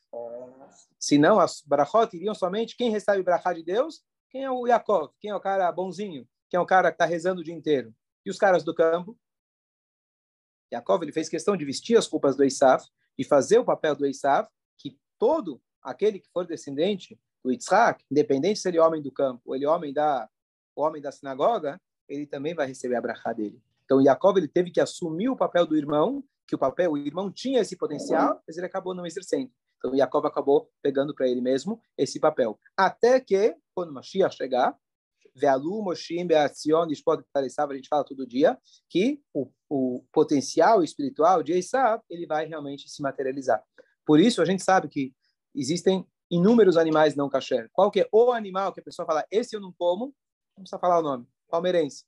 Senão, 1.00 1.40
as 1.40 1.62
brachot 1.62 2.16
iriam 2.16 2.34
somente 2.34 2.78
quem 2.78 2.90
recebe 2.90 3.22
o 3.22 3.24
brachá 3.24 3.52
de 3.54 3.64
Deus? 3.64 4.04
Quem 4.30 4.44
é 4.44 4.52
o 4.52 4.66
Yaakov? 4.68 5.14
Quem 5.20 5.32
é 5.32 5.36
o 5.36 5.40
cara 5.40 5.72
bonzinho? 5.72 6.28
Quem 6.50 6.58
é 6.58 6.62
o 6.62 6.66
cara 6.66 6.92
que 6.92 6.96
está 6.96 7.06
rezando 7.06 7.42
o 7.42 7.44
dia 7.44 7.54
inteiro? 7.54 7.94
E 8.26 8.30
os 8.30 8.38
caras 8.38 8.64
do 8.64 8.74
campo? 8.74 9.18
Yaakov 10.72 11.04
ele 11.04 11.12
fez 11.12 11.28
questão 11.30 11.58
de 11.58 11.66
vestir 11.66 11.98
as 11.98 12.08
roupas 12.08 12.36
do 12.36 12.44
Esav, 12.44 12.84
e 13.18 13.24
fazer 13.24 13.60
o 13.60 13.66
papel 13.66 13.96
do 13.96 14.06
Esav, 14.06 14.48
que 14.78 15.00
todo 15.20 15.62
aquele 15.82 16.20
que 16.20 16.30
for 16.30 16.46
descendente 16.46 17.20
do 17.44 17.52
Yitzhak, 17.52 18.04
independente 18.10 18.60
se 18.60 18.68
ele 18.68 18.78
é 18.78 18.82
homem 18.82 19.02
do 19.02 19.12
campo 19.12 19.42
ou 19.46 19.56
ele 19.56 19.66
é 19.66 19.70
homem 19.70 19.94
da, 19.94 20.30
homem 20.76 21.02
da 21.02 21.12
sinagoga, 21.12 21.80
ele 22.08 22.26
também 22.26 22.54
vai 22.54 22.68
receber 22.68 22.96
a 22.96 23.02
brachá 23.02 23.34
dele. 23.34 23.62
Então, 23.86 24.04
Jacob 24.04 24.38
ele 24.38 24.48
teve 24.48 24.72
que 24.72 24.80
assumir 24.80 25.30
o 25.30 25.36
papel 25.36 25.66
do 25.66 25.76
irmão, 25.76 26.24
que 26.48 26.56
o 26.56 26.60
papel, 26.60 26.92
o 26.92 26.98
irmão 26.98 27.32
tinha 27.32 27.62
esse 27.62 27.76
potencial, 27.76 28.42
mas 28.48 28.58
ele 28.58 28.66
acabou 28.66 28.94
não 28.94 29.06
exercendo. 29.06 29.52
Então, 29.78 29.96
Jacob 29.96 30.26
acabou 30.26 30.70
pegando 30.82 31.14
para 31.14 31.28
ele 31.28 31.42
mesmo 31.42 31.82
esse 31.98 32.20
papel. 32.20 32.58
Até 32.78 33.20
que, 33.20 33.56
quando 33.76 33.94
Mashiach 33.94 34.36
chegar, 34.36 34.78
Ve'alu 35.36 35.84
Moshim 35.84 36.26
Be'atzion 36.26 36.88
Ishpod 36.90 37.24
Taresav, 37.34 37.72
a 37.72 37.76
gente 37.76 37.90
fala 37.90 38.04
todo 38.04 38.26
dia, 38.26 38.58
que 38.90 39.22
o, 39.34 39.52
o 39.70 40.06
potencial 40.12 40.84
espiritual 40.84 41.44
de 41.44 41.54
Esav, 41.54 42.02
ele 42.10 42.26
vai 42.26 42.46
realmente 42.46 42.90
se 42.90 43.02
materializar. 43.02 43.62
Por 44.06 44.20
isso, 44.20 44.42
a 44.42 44.46
gente 44.46 44.64
sabe 44.64 44.88
que 44.88 45.14
existem 45.56 46.06
inúmeros 46.34 46.78
animais 46.78 47.16
não 47.16 47.30
kasher. 47.30 47.70
Qual 47.72 47.92
que 47.92 48.02
é 48.02 48.10
o 48.12 48.32
animal 48.32 48.74
que 48.74 48.80
a 48.80 48.84
pessoa 48.84 49.06
fala, 49.06 49.26
esse 49.30 49.56
eu 49.56 49.62
não 49.62 49.72
como, 49.72 50.14
não 50.58 50.64
precisa 50.64 50.80
falar 50.80 51.00
o 51.00 51.04
nome, 51.04 51.28
palmeirense. 51.50 52.06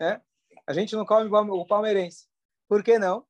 É? 0.00 0.20
A 0.66 0.72
gente 0.72 0.94
não 0.94 1.04
come 1.04 1.28
o 1.28 1.66
palmeirense. 1.66 2.26
Por 2.68 2.82
que 2.82 2.98
não? 2.98 3.26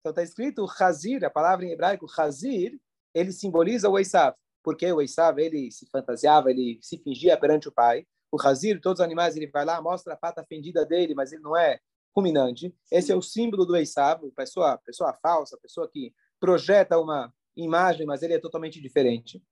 Então 0.00 0.10
está 0.10 0.22
escrito 0.22 0.66
Hazir, 0.78 1.24
a 1.24 1.30
palavra 1.30 1.64
em 1.64 1.72
hebraico 1.72 2.06
Hazir, 2.18 2.78
ele 3.14 3.32
simboliza 3.32 3.88
o 3.88 3.98
Esav. 3.98 4.36
Porque 4.62 4.90
o 4.92 5.00
Esav, 5.00 5.38
ele 5.38 5.70
se 5.70 5.86
fantasiava, 5.86 6.50
ele 6.50 6.78
se 6.82 6.98
fingia 6.98 7.36
perante 7.38 7.68
o 7.68 7.72
pai. 7.72 8.06
O 8.30 8.40
Hazir, 8.40 8.80
todos 8.80 9.00
os 9.00 9.04
animais, 9.04 9.36
ele 9.36 9.46
vai 9.46 9.64
lá, 9.64 9.80
mostra 9.80 10.12
a 10.12 10.16
pata 10.16 10.44
fendida 10.44 10.84
dele, 10.84 11.14
mas 11.14 11.32
ele 11.32 11.42
não 11.42 11.56
é 11.56 11.80
ruminante. 12.14 12.74
Esse 12.90 13.12
é 13.12 13.16
o 13.16 13.22
símbolo 13.22 13.64
do 13.64 13.76
Esav, 13.76 14.30
pessoa, 14.32 14.76
pessoa 14.78 15.14
falsa, 15.14 15.58
pessoa 15.60 15.88
que 15.88 16.14
projeta 16.38 16.98
uma 16.98 17.32
imagem, 17.56 18.06
mas 18.06 18.22
ele 18.22 18.34
é 18.34 18.38
totalmente 18.38 18.80
diferente. 18.80 19.42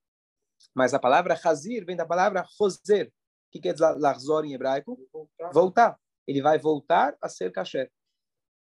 Mas 0.73 0.93
a 0.93 0.99
palavra 0.99 1.39
Hazir 1.41 1.85
vem 1.85 1.95
da 1.95 2.05
palavra 2.05 2.45
Roser, 2.59 3.11
que 3.51 3.59
quer 3.59 3.73
dizer 3.73 3.95
Larzor 3.97 4.45
em 4.45 4.53
hebraico? 4.53 4.97
Voltar. 5.53 5.99
Ele 6.27 6.41
vai 6.41 6.57
voltar 6.57 7.15
a 7.21 7.29
ser 7.29 7.51
kasher. 7.51 7.91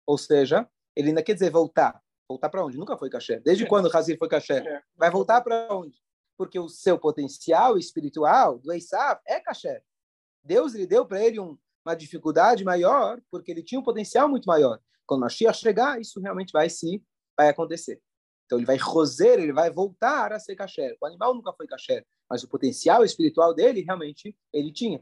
Ou 0.07 0.19
seja, 0.19 0.69
ele 0.97 1.09
ainda 1.09 1.23
quer 1.23 1.35
dizer 1.35 1.51
voltar. 1.51 2.03
Voltar 2.29 2.49
para 2.49 2.65
onde? 2.65 2.79
Nunca 2.79 2.97
foi 2.97 3.11
kasher. 3.11 3.43
Desde 3.43 3.67
quando 3.67 3.95
Hazir 3.95 4.17
foi 4.19 4.29
kasher? 4.29 4.67
É. 4.67 4.83
Vai 4.97 5.11
voltar 5.11 5.41
para 5.41 5.69
onde? 5.75 5.99
Porque 6.37 6.59
o 6.59 6.69
seu 6.69 6.99
potencial 6.99 7.77
espiritual 7.77 8.59
do 8.59 8.73
Esav 8.73 9.21
é 9.27 9.41
kasher. 9.41 9.83
Deus 10.43 10.75
lhe 10.75 10.87
deu 10.87 11.05
para 11.05 11.23
ele 11.23 11.39
um, 11.39 11.59
uma 11.85 11.95
dificuldade 11.95 12.65
maior, 12.65 13.21
porque 13.31 13.51
ele 13.51 13.63
tinha 13.63 13.81
um 13.81 13.85
potencial 13.85 14.29
muito 14.29 14.47
maior. 14.47 14.81
Quando 15.07 15.23
Mashiach 15.23 15.59
chegar, 15.59 16.01
isso 16.01 16.21
realmente 16.21 16.53
vai 16.53 16.71
se 16.71 17.03
vai 17.37 17.49
acontecer. 17.49 18.01
Então 18.51 18.59
ele 18.59 18.67
vai 18.67 18.77
roser, 18.77 19.39
ele 19.39 19.53
vai 19.53 19.71
voltar 19.71 20.33
a 20.33 20.41
ser 20.41 20.57
kasher. 20.57 20.97
O 21.01 21.07
animal 21.07 21.33
nunca 21.33 21.53
foi 21.53 21.69
kasher, 21.69 22.05
mas 22.29 22.43
o 22.43 22.49
potencial 22.49 23.05
espiritual 23.05 23.55
dele 23.55 23.81
realmente 23.81 24.37
ele 24.53 24.73
tinha. 24.73 25.01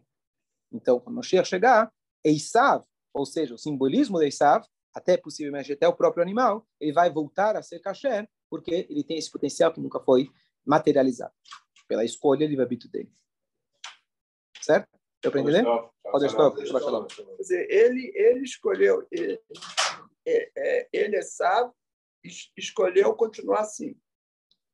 Então, 0.70 1.00
quando 1.00 1.16
Mashiach 1.16 1.48
chegar, 1.48 1.90
Eisav, 2.22 2.84
ou 3.10 3.24
seja, 3.24 3.54
o 3.54 3.58
simbolismo 3.58 4.18
de 4.18 4.26
Eisav, 4.26 4.66
até 4.94 5.16
possivelmente 5.16 5.72
até 5.72 5.88
o 5.88 5.96
próprio 5.96 6.22
animal, 6.22 6.68
ele 6.78 6.92
vai 6.92 7.10
voltar 7.10 7.56
a 7.56 7.62
ser 7.62 7.78
kasher, 7.78 8.28
porque 8.50 8.86
ele 8.90 9.02
tem 9.02 9.16
esse 9.16 9.30
potencial 9.30 9.72
que 9.72 9.80
nunca 9.80 9.98
foi 9.98 10.28
materializado 10.66 11.32
pela 11.88 12.04
escolha 12.04 12.46
livre-arbítrio 12.46 12.90
dele. 12.90 13.10
Certo? 14.60 14.88
Deu 15.22 15.32
para 15.32 15.40
entender? 15.40 15.64
Pode 16.02 16.26
Quer 17.14 17.36
dizer, 17.38 17.66
ele, 17.70 18.12
ele 18.14 18.44
escolheu, 18.44 19.08
ele, 19.10 19.40
é, 20.26 20.50
é, 20.54 20.88
ele 20.92 21.16
é 21.16 21.22
sábio, 21.22 21.72
escolheu 22.56 23.14
continuar 23.14 23.60
assim. 23.60 23.96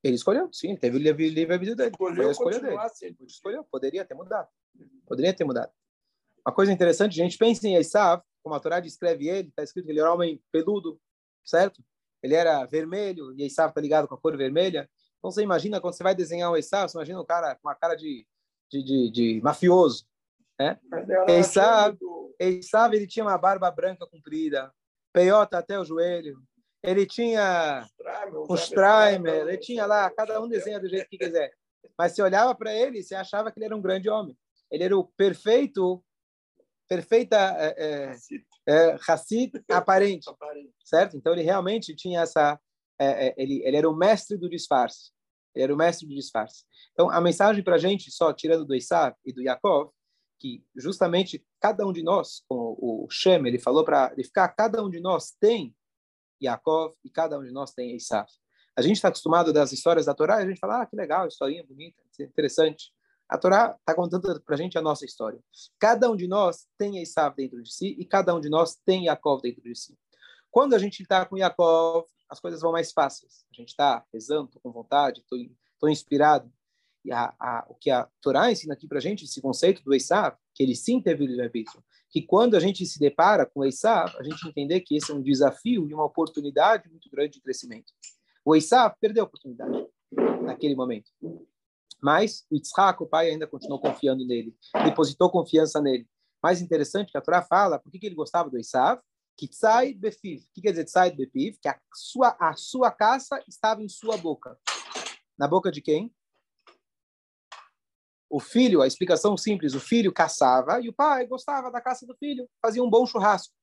Ele 0.02 0.16
escolheu, 0.16 0.50
sim, 0.52 0.76
teve 0.76 0.98
o 0.98 1.00
livre-arbítrio 1.00 1.74
dele. 1.74 1.90
Escolheu 1.90 2.30
escolha 2.30 2.60
dele. 2.60 2.76
Assim. 2.76 3.16
Escolheu, 3.26 3.64
poderia 3.64 4.04
ter 4.04 4.14
mudado. 4.14 4.48
Poderia 5.06 5.32
ter 5.32 5.44
mudado. 5.44 5.72
Uma 6.46 6.54
coisa 6.54 6.70
interessante, 6.70 7.20
a 7.20 7.24
gente 7.24 7.38
pensa 7.38 7.66
em 7.66 7.76
Esav, 7.76 8.22
como 8.42 8.54
a 8.54 8.60
Torá 8.60 8.80
descreve 8.80 9.28
ele, 9.28 9.48
está 9.48 9.62
escrito 9.62 9.86
que 9.86 9.92
ele 9.92 10.00
era 10.00 10.10
um 10.10 10.14
homem 10.14 10.42
peludo, 10.52 11.00
certo? 11.42 11.82
Ele 12.22 12.34
era 12.34 12.64
vermelho, 12.66 13.32
e 13.38 13.44
Esav 13.44 13.70
está 13.70 13.80
ligado 13.80 14.06
com 14.06 14.14
a 14.14 14.18
cor 14.18 14.36
vermelha. 14.36 14.88
Então 15.18 15.30
você 15.30 15.42
imagina, 15.42 15.80
quando 15.80 15.94
você 15.94 16.02
vai 16.02 16.14
desenhar 16.14 16.52
um 16.52 16.56
Esav, 16.56 16.90
você 16.90 16.98
imagina 16.98 17.20
um 17.20 17.24
cara 17.24 17.54
com 17.54 17.66
uma 17.66 17.74
cara 17.74 17.94
de, 17.94 18.26
de, 18.70 18.82
de, 18.82 19.10
de 19.10 19.40
mafioso. 19.42 20.06
Né? 20.60 20.78
Esav, 21.28 21.96
Esav, 22.38 22.94
ele 22.94 23.06
tinha 23.06 23.24
uma 23.24 23.38
barba 23.38 23.70
branca 23.70 24.06
comprida, 24.06 24.70
peiota 25.14 25.56
até 25.56 25.78
o 25.78 25.84
joelho, 25.84 26.42
ele 26.84 27.06
tinha 27.06 27.88
um 28.48 28.54
Streimer, 28.54 29.48
ele 29.48 29.56
tinha 29.56 29.86
lá, 29.86 30.10
cada 30.10 30.40
um 30.40 30.46
desenha 30.46 30.78
do 30.78 30.88
jeito 30.88 31.08
que 31.08 31.16
quiser. 31.16 31.52
Mas 31.98 32.12
se 32.12 32.20
olhava 32.20 32.54
para 32.54 32.74
ele, 32.74 33.02
você 33.02 33.14
achava 33.14 33.50
que 33.50 33.58
ele 33.58 33.66
era 33.66 33.76
um 33.76 33.80
grande 33.80 34.08
homem. 34.08 34.36
Ele 34.70 34.84
era 34.84 34.96
o 34.96 35.04
perfeito, 35.04 36.04
perfeita 36.86 37.36
é, 37.58 38.14
é, 38.68 38.96
Hassid 39.08 39.52
aparente, 39.70 40.30
certo? 40.84 41.16
Então 41.16 41.32
ele 41.32 41.42
realmente 41.42 41.96
tinha 41.96 42.20
essa, 42.20 42.60
é, 43.00 43.34
ele, 43.42 43.62
ele 43.64 43.76
era 43.76 43.88
o 43.88 43.96
mestre 43.96 44.36
do 44.36 44.48
disfarce. 44.48 45.10
Ele 45.54 45.64
era 45.64 45.74
o 45.74 45.76
mestre 45.76 46.06
do 46.06 46.14
disfarce. 46.14 46.64
Então 46.92 47.08
a 47.08 47.20
mensagem 47.20 47.64
para 47.64 47.76
a 47.76 47.78
gente, 47.78 48.10
só 48.10 48.32
tirando 48.32 48.66
do 48.66 48.74
Isaac 48.74 49.16
e 49.24 49.32
do 49.32 49.40
Yaakov, 49.40 49.90
que 50.38 50.62
justamente 50.76 51.42
cada 51.60 51.86
um 51.86 51.92
de 51.92 52.02
nós, 52.02 52.42
como 52.46 52.76
o 52.78 53.08
Shem, 53.10 53.46
ele 53.46 53.58
falou 53.58 53.84
para 53.84 54.12
ele 54.12 54.24
ficar, 54.24 54.48
cada 54.48 54.84
um 54.84 54.90
de 54.90 55.00
nós 55.00 55.30
tem 55.40 55.74
Yaakov, 56.44 56.94
e 57.04 57.10
cada 57.10 57.38
um 57.38 57.44
de 57.44 57.50
nós 57.50 57.72
tem 57.72 57.94
Esav. 57.94 58.26
A 58.76 58.82
gente 58.82 58.96
está 58.96 59.08
acostumado 59.08 59.52
das 59.52 59.72
histórias 59.72 60.06
da 60.06 60.14
Torá, 60.14 60.40
e 60.40 60.44
a 60.44 60.48
gente 60.48 60.58
fala, 60.58 60.82
ah, 60.82 60.86
que 60.86 60.96
legal, 60.96 61.28
historinha 61.28 61.64
bonita, 61.64 62.02
interessante. 62.18 62.92
A 63.28 63.38
Torá 63.38 63.76
está 63.78 63.94
contando 63.94 64.40
para 64.42 64.54
a 64.54 64.58
gente 64.58 64.76
a 64.76 64.82
nossa 64.82 65.04
história. 65.04 65.40
Cada 65.78 66.10
um 66.10 66.16
de 66.16 66.26
nós 66.26 66.66
tem 66.76 66.98
Esav 67.00 67.34
dentro 67.36 67.62
de 67.62 67.72
si, 67.72 67.96
e 67.98 68.04
cada 68.04 68.34
um 68.34 68.40
de 68.40 68.48
nós 68.48 68.76
tem 68.84 69.06
Yaakov 69.06 69.40
dentro 69.42 69.62
de 69.62 69.74
si. 69.74 69.96
Quando 70.50 70.74
a 70.74 70.78
gente 70.78 71.02
está 71.02 71.24
com 71.24 71.36
Yaakov, 71.36 72.06
as 72.28 72.40
coisas 72.40 72.60
vão 72.60 72.72
mais 72.72 72.92
fáceis. 72.92 73.44
A 73.52 73.56
gente 73.56 73.70
está 73.70 74.04
rezando, 74.12 74.46
estou 74.46 74.62
com 74.62 74.72
vontade, 74.72 75.20
estou 75.20 75.88
inspirado. 75.88 76.52
E 77.04 77.12
a, 77.12 77.34
a, 77.38 77.66
o 77.68 77.74
que 77.74 77.90
a 77.90 78.08
Torá 78.20 78.50
ensina 78.50 78.74
aqui 78.74 78.88
para 78.88 78.98
a 78.98 79.00
gente, 79.00 79.24
esse 79.24 79.40
conceito 79.40 79.82
do 79.82 79.94
Esav, 79.94 80.36
que 80.54 80.62
ele 80.62 80.74
sim 80.74 81.00
teve 81.00 81.26
livre-arbítrio, 81.26 81.82
que 82.14 82.22
quando 82.22 82.56
a 82.56 82.60
gente 82.60 82.86
se 82.86 82.96
depara 82.96 83.44
com 83.44 83.64
Esav, 83.64 84.16
a 84.16 84.22
gente 84.22 84.48
entender 84.48 84.82
que 84.82 84.96
esse 84.96 85.10
é 85.10 85.14
um 85.14 85.20
desafio 85.20 85.88
e 85.90 85.92
uma 85.92 86.04
oportunidade 86.04 86.88
muito 86.88 87.10
grande 87.10 87.32
de 87.32 87.40
crescimento. 87.40 87.92
O 88.44 88.54
Esav 88.54 88.94
perdeu 89.00 89.24
a 89.24 89.26
oportunidade 89.26 89.88
naquele 90.44 90.76
momento. 90.76 91.10
Mas 92.00 92.46
o 92.48 92.54
Yitzhak, 92.54 93.02
o 93.02 93.06
pai, 93.06 93.30
ainda 93.30 93.48
continuou 93.48 93.80
confiando 93.80 94.24
nele, 94.24 94.54
depositou 94.84 95.28
confiança 95.28 95.80
nele. 95.80 96.06
Mais 96.40 96.62
interessante 96.62 97.10
que 97.10 97.18
a 97.18 97.20
Torá 97.20 97.42
fala, 97.42 97.80
por 97.80 97.90
que, 97.90 98.06
ele 98.06 98.14
gostava 98.14 98.48
do 98.48 98.58
Esav? 98.60 99.00
Que 99.36 99.48
tsai 99.48 99.92
befiv. 99.92 100.44
Que 100.54 100.60
quer 100.60 100.70
dizer 100.70 100.84
tsai 100.84 101.10
befiv? 101.10 101.58
Que 101.60 101.68
a 101.68 101.76
sua, 101.92 102.36
a 102.38 102.54
sua 102.54 102.92
caça 102.92 103.42
estava 103.48 103.82
em 103.82 103.88
sua 103.88 104.16
boca. 104.16 104.56
Na 105.36 105.48
boca 105.48 105.68
de 105.68 105.82
quem? 105.82 106.14
O 108.34 108.40
filho, 108.40 108.82
a 108.82 108.86
explicação 108.88 109.36
simples, 109.36 109.74
o 109.74 109.80
filho 109.80 110.12
caçava 110.12 110.80
e 110.80 110.88
o 110.88 110.92
pai 110.92 111.24
gostava 111.24 111.70
da 111.70 111.80
caça 111.80 112.04
do 112.04 112.16
filho, 112.16 112.50
fazia 112.60 112.82
um 112.82 112.90
bom 112.90 113.06
churrasco. 113.06 113.54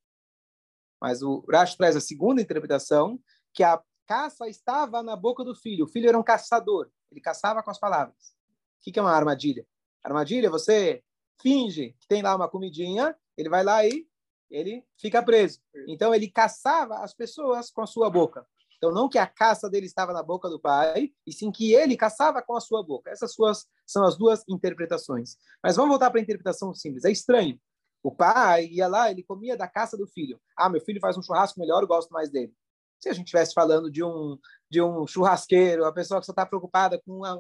Mas 1.01 1.22
o 1.22 1.44
Rashi 1.51 1.75
traz 1.75 1.94
a 1.98 2.00
segunda 2.00 2.42
interpretação, 2.42 3.20
que 3.54 3.63
a 3.63 3.84
caça 4.08 4.48
estava 4.48 5.04
na 5.04 5.13
boca 5.18 5.44
do 5.44 5.54
filho. 5.54 5.84
O 5.84 5.88
filho 5.90 6.08
era 6.08 6.18
um 6.18 6.24
caçador, 6.24 6.90
ele 7.12 7.20
caçava 7.20 7.62
com 7.62 7.70
as 7.70 7.78
palavras. 7.78 8.34
O 8.80 8.90
que 8.90 8.98
é 8.98 9.01
uma 9.01 9.12
armadilha? 9.12 9.68
Armadilha, 10.01 10.50
você 10.50 11.04
finge 11.42 11.94
que 12.00 12.08
tem 12.08 12.22
lá 12.22 12.34
uma 12.34 12.48
comidinha, 12.48 13.13
ele 13.38 13.50
vai 13.50 13.66
lá 13.66 13.86
e 13.86 14.08
ele 14.50 14.86
fica 14.96 15.22
preso. 15.22 15.60
Então 15.86 16.16
ele 16.16 16.32
caçava 16.32 17.00
as 17.00 17.13
pessoas 17.13 17.70
com 17.70 17.82
a 17.82 17.88
sua 17.88 18.10
boca. 18.10 18.48
Então, 18.81 18.91
não 18.91 19.07
que 19.07 19.19
a 19.19 19.27
caça 19.27 19.69
dele 19.69 19.85
estava 19.85 20.11
na 20.11 20.23
boca 20.23 20.50
do 20.50 20.59
pai, 20.59 21.11
e 21.27 21.31
sim 21.31 21.51
que 21.51 21.71
ele 21.71 21.95
caçava 21.95 22.41
com 22.41 22.55
a 22.55 22.59
sua 22.59 22.81
boca. 22.81 23.11
Essas 23.11 23.31
suas 23.31 23.67
são 23.85 24.03
as 24.03 24.17
duas 24.17 24.43
interpretações. 24.50 25.38
Mas 25.63 25.75
vamos 25.75 25.91
voltar 25.91 26.09
para 26.09 26.19
a 26.19 26.23
interpretação 26.23 26.73
simples. 26.73 27.05
É 27.05 27.11
estranho. 27.11 27.61
O 28.01 28.11
pai 28.11 28.65
ia 28.65 28.88
lá, 28.88 29.11
ele 29.11 29.21
comia 29.21 29.55
da 29.55 29.67
caça 29.67 29.95
do 29.95 30.07
filho. 30.07 30.41
Ah, 30.57 30.67
meu 30.67 30.81
filho 30.81 31.00
faz 31.00 31.15
um 31.15 31.21
churrasco 31.21 31.59
melhor, 31.59 31.83
eu 31.83 31.88
gosto 31.88 32.09
mais 32.09 32.31
dele. 32.31 32.51
Se 33.00 33.09
a 33.09 33.13
gente 33.13 33.25
estivesse 33.25 33.53
falando 33.53 33.91
de 33.91 34.03
um, 34.03 34.35
de 34.67 34.81
um 34.81 35.05
churrasqueiro, 35.05 35.85
a 35.85 35.93
pessoa 35.93 36.19
que 36.19 36.25
só 36.25 36.31
está 36.31 36.43
preocupada 36.43 37.00
com 37.05 37.23
a, 37.23 37.38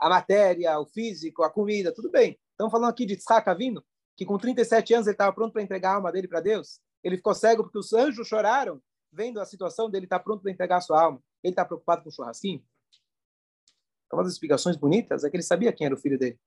a, 0.00 0.08
matéria, 0.08 0.76
o 0.80 0.86
físico, 0.86 1.44
a 1.44 1.50
comida, 1.50 1.94
tudo 1.94 2.10
bem. 2.10 2.36
Estamos 2.50 2.72
falando 2.72 2.90
aqui 2.90 3.06
de 3.06 3.16
Tzhak 3.16 3.48
Avino, 3.48 3.80
que 4.16 4.26
com 4.26 4.36
37 4.36 4.92
anos 4.92 5.06
ele 5.06 5.14
estava 5.14 5.32
pronto 5.32 5.52
para 5.52 5.62
entregar 5.62 5.92
a 5.92 5.94
alma 5.94 6.10
dele 6.10 6.26
para 6.26 6.40
Deus. 6.40 6.80
Ele 7.04 7.16
ficou 7.16 7.32
cego 7.32 7.62
porque 7.62 7.78
os 7.78 7.92
anjos 7.92 8.26
choraram 8.26 8.82
vendo 9.12 9.40
a 9.40 9.44
situação 9.44 9.90
dele 9.90 10.06
estar 10.06 10.18
tá 10.18 10.24
pronto 10.24 10.42
para 10.42 10.50
entregar 10.50 10.76
a 10.76 10.80
sua 10.80 11.02
alma, 11.02 11.22
ele 11.42 11.52
está 11.52 11.64
preocupado 11.64 12.02
com 12.02 12.08
o 12.08 12.12
churrasquinho? 12.12 12.64
Uma 14.12 14.24
das 14.24 14.32
explicações 14.32 14.76
bonitas 14.76 15.24
é 15.24 15.30
que 15.30 15.36
ele 15.36 15.42
sabia 15.42 15.72
quem 15.72 15.86
era 15.86 15.94
o 15.94 15.98
filho 15.98 16.18
dele. 16.18 16.38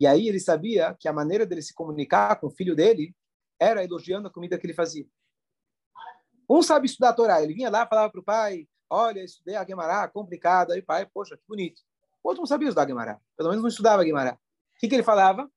E 0.00 0.06
aí 0.06 0.28
ele 0.28 0.40
sabia 0.40 0.94
que 0.98 1.08
a 1.08 1.12
maneira 1.12 1.46
dele 1.46 1.62
se 1.62 1.72
comunicar 1.72 2.36
com 2.40 2.48
o 2.48 2.50
filho 2.50 2.74
dele 2.74 3.14
era 3.60 3.84
elogiando 3.84 4.26
a 4.26 4.30
comida 4.30 4.58
que 4.58 4.66
ele 4.66 4.74
fazia. 4.74 5.06
Um 6.50 6.62
sabe 6.62 6.86
estudar 6.86 7.10
a 7.10 7.12
Torá, 7.12 7.42
ele 7.42 7.54
vinha 7.54 7.70
lá, 7.70 7.86
falava 7.86 8.10
para 8.10 8.20
o 8.20 8.24
pai, 8.24 8.68
olha, 8.90 9.22
estudei 9.22 9.56
a 9.56 9.64
Guemará, 9.64 10.06
complicado, 10.08 10.72
aí 10.72 10.80
o 10.80 10.84
pai, 10.84 11.06
poxa, 11.06 11.36
que 11.36 11.42
bonito. 11.48 11.80
O 12.22 12.28
outro 12.28 12.42
não 12.42 12.46
sabia 12.46 12.68
estudar 12.68 12.82
a 12.82 12.86
Guemará, 12.86 13.20
pelo 13.36 13.48
menos 13.50 13.62
não 13.62 13.68
estudava 13.68 14.02
a 14.02 14.04
Guemará. 14.04 14.34
O 14.34 14.80
que, 14.80 14.88
que 14.88 14.94
ele 14.94 15.02
falava? 15.02 15.48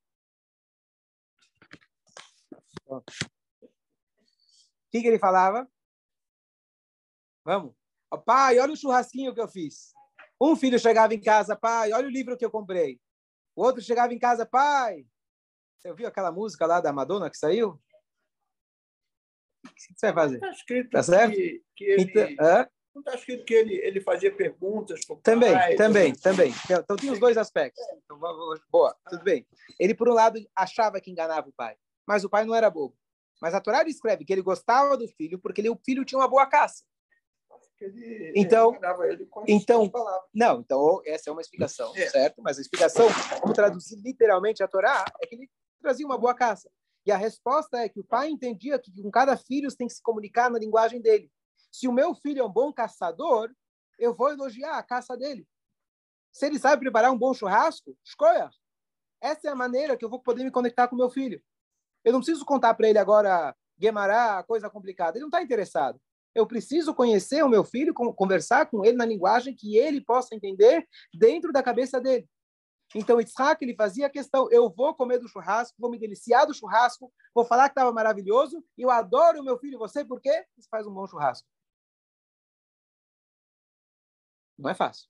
O 4.88 4.90
que, 4.90 5.02
que 5.02 5.08
ele 5.08 5.18
falava? 5.18 5.68
Vamos. 7.44 7.74
Pai, 8.24 8.58
olha 8.58 8.72
o 8.72 8.76
churrasquinho 8.76 9.34
que 9.34 9.40
eu 9.40 9.48
fiz. 9.48 9.92
Um 10.40 10.56
filho 10.56 10.78
chegava 10.78 11.14
em 11.14 11.20
casa, 11.20 11.54
pai, 11.54 11.92
olha 11.92 12.06
o 12.06 12.10
livro 12.10 12.36
que 12.36 12.44
eu 12.44 12.50
comprei. 12.50 12.98
O 13.54 13.62
outro 13.62 13.82
chegava 13.82 14.14
em 14.14 14.18
casa, 14.18 14.46
pai. 14.46 15.06
Você 15.76 15.90
ouviu 15.90 16.08
aquela 16.08 16.32
música 16.32 16.64
lá 16.64 16.80
da 16.80 16.92
Madonna 16.92 17.28
que 17.28 17.36
saiu? 17.36 17.80
O 19.66 19.68
que 19.74 19.80
você 19.94 20.12
vai 20.12 20.24
fazer? 20.24 20.36
Está 20.36 20.50
escrito 20.50 20.90
tá 20.90 21.02
certo? 21.02 21.34
que, 21.34 21.62
que 21.76 21.84
ele... 21.84 22.02
Então, 22.02 22.68
não 22.94 23.00
está 23.00 23.14
escrito 23.14 23.44
que 23.44 23.54
ele, 23.54 23.74
ele 23.74 24.00
fazia 24.00 24.34
perguntas 24.34 25.04
para 25.04 25.16
Também, 25.16 25.52
pai, 25.52 25.76
também, 25.76 26.14
também. 26.14 26.52
Então 26.68 26.96
tem 26.96 27.10
os 27.10 27.20
dois 27.20 27.36
aspectos. 27.36 27.82
Então, 28.04 28.18
boa, 28.70 28.96
tudo 29.08 29.22
bem. 29.22 29.46
Ele, 29.78 29.94
por 29.94 30.08
um 30.08 30.14
lado, 30.14 30.40
achava 30.56 31.00
que 31.00 31.10
enganava 31.10 31.48
o 31.48 31.52
pai, 31.52 31.76
mas 32.06 32.24
o 32.24 32.30
pai 32.30 32.44
não 32.44 32.54
era 32.54 32.70
bobo. 32.70 32.96
Mas 33.40 33.54
a 33.54 33.60
Torá 33.60 33.82
escreve 33.84 34.24
que 34.24 34.32
ele 34.32 34.42
gostava 34.42 34.96
do 34.96 35.08
filho 35.08 35.38
porque 35.38 35.60
ele, 35.60 35.70
o 35.70 35.80
filho 35.84 36.04
tinha 36.04 36.18
uma 36.18 36.28
boa 36.28 36.46
caça. 36.46 36.84
Ele, 37.80 38.32
então, 38.34 38.76
ele 39.04 39.28
então, 39.46 39.90
não, 40.34 40.60
então 40.60 41.00
essa 41.06 41.30
é 41.30 41.32
uma 41.32 41.40
explicação, 41.40 41.94
é. 41.96 42.08
certo? 42.08 42.42
Mas 42.42 42.58
a 42.58 42.60
explicação, 42.60 43.06
como 43.40 43.54
traduzir 43.54 43.96
literalmente 44.02 44.64
a 44.64 44.68
Torá, 44.68 45.04
é 45.22 45.26
que 45.26 45.36
ele 45.36 45.50
trazia 45.80 46.04
uma 46.04 46.18
boa 46.18 46.34
caça. 46.34 46.68
E 47.06 47.12
a 47.12 47.16
resposta 47.16 47.78
é 47.78 47.88
que 47.88 48.00
o 48.00 48.04
pai 48.04 48.28
entendia 48.28 48.78
que 48.78 48.90
com 49.00 49.10
cada 49.10 49.36
filho 49.36 49.74
tem 49.76 49.86
que 49.86 49.94
se 49.94 50.02
comunicar 50.02 50.50
na 50.50 50.58
linguagem 50.58 51.00
dele. 51.00 51.30
Se 51.70 51.86
o 51.86 51.92
meu 51.92 52.14
filho 52.14 52.40
é 52.40 52.44
um 52.44 52.52
bom 52.52 52.72
caçador, 52.72 53.50
eu 53.98 54.12
vou 54.12 54.30
elogiar 54.30 54.76
a 54.76 54.82
caça 54.82 55.16
dele. 55.16 55.46
Se 56.32 56.46
ele 56.46 56.58
sabe 56.58 56.82
preparar 56.82 57.12
um 57.12 57.18
bom 57.18 57.32
churrasco, 57.32 57.96
escolha. 58.04 58.50
Essa 59.20 59.48
é 59.48 59.50
a 59.50 59.56
maneira 59.56 59.96
que 59.96 60.04
eu 60.04 60.10
vou 60.10 60.20
poder 60.20 60.44
me 60.44 60.50
conectar 60.50 60.88
com 60.88 60.96
meu 60.96 61.10
filho. 61.10 61.42
Eu 62.08 62.12
não 62.12 62.20
preciso 62.20 62.44
contar 62.44 62.72
para 62.72 62.88
ele 62.88 62.98
agora 62.98 63.54
Guemará, 63.78 64.42
coisa 64.42 64.70
complicada. 64.70 65.18
Ele 65.18 65.22
não 65.22 65.28
está 65.28 65.42
interessado. 65.42 66.00
Eu 66.34 66.46
preciso 66.46 66.94
conhecer 66.94 67.44
o 67.44 67.48
meu 67.48 67.62
filho, 67.62 67.92
conversar 67.92 68.64
com 68.66 68.82
ele 68.82 68.96
na 68.96 69.04
linguagem 69.04 69.54
que 69.54 69.76
ele 69.76 70.00
possa 70.00 70.34
entender 70.34 70.88
dentro 71.12 71.52
da 71.52 71.62
cabeça 71.62 72.00
dele. 72.00 72.26
Então, 72.94 73.20
Isaac, 73.20 73.62
ele 73.62 73.74
fazia 73.74 74.06
a 74.06 74.10
questão, 74.10 74.50
eu 74.50 74.70
vou 74.70 74.94
comer 74.94 75.18
do 75.18 75.28
churrasco, 75.28 75.76
vou 75.78 75.90
me 75.90 75.98
deliciar 75.98 76.46
do 76.46 76.54
churrasco, 76.54 77.12
vou 77.34 77.44
falar 77.44 77.68
que 77.68 77.72
estava 77.72 77.92
maravilhoso, 77.92 78.64
e 78.78 78.82
eu 78.82 78.90
adoro 78.90 79.40
o 79.40 79.44
meu 79.44 79.58
filho 79.58 79.74
e 79.74 79.78
você, 79.78 80.02
por 80.02 80.22
quê? 80.22 80.46
Você 80.56 80.66
faz 80.70 80.86
um 80.86 80.94
bom 80.94 81.06
churrasco. 81.06 81.46
Não 84.58 84.70
é 84.70 84.74
fácil. 84.74 85.06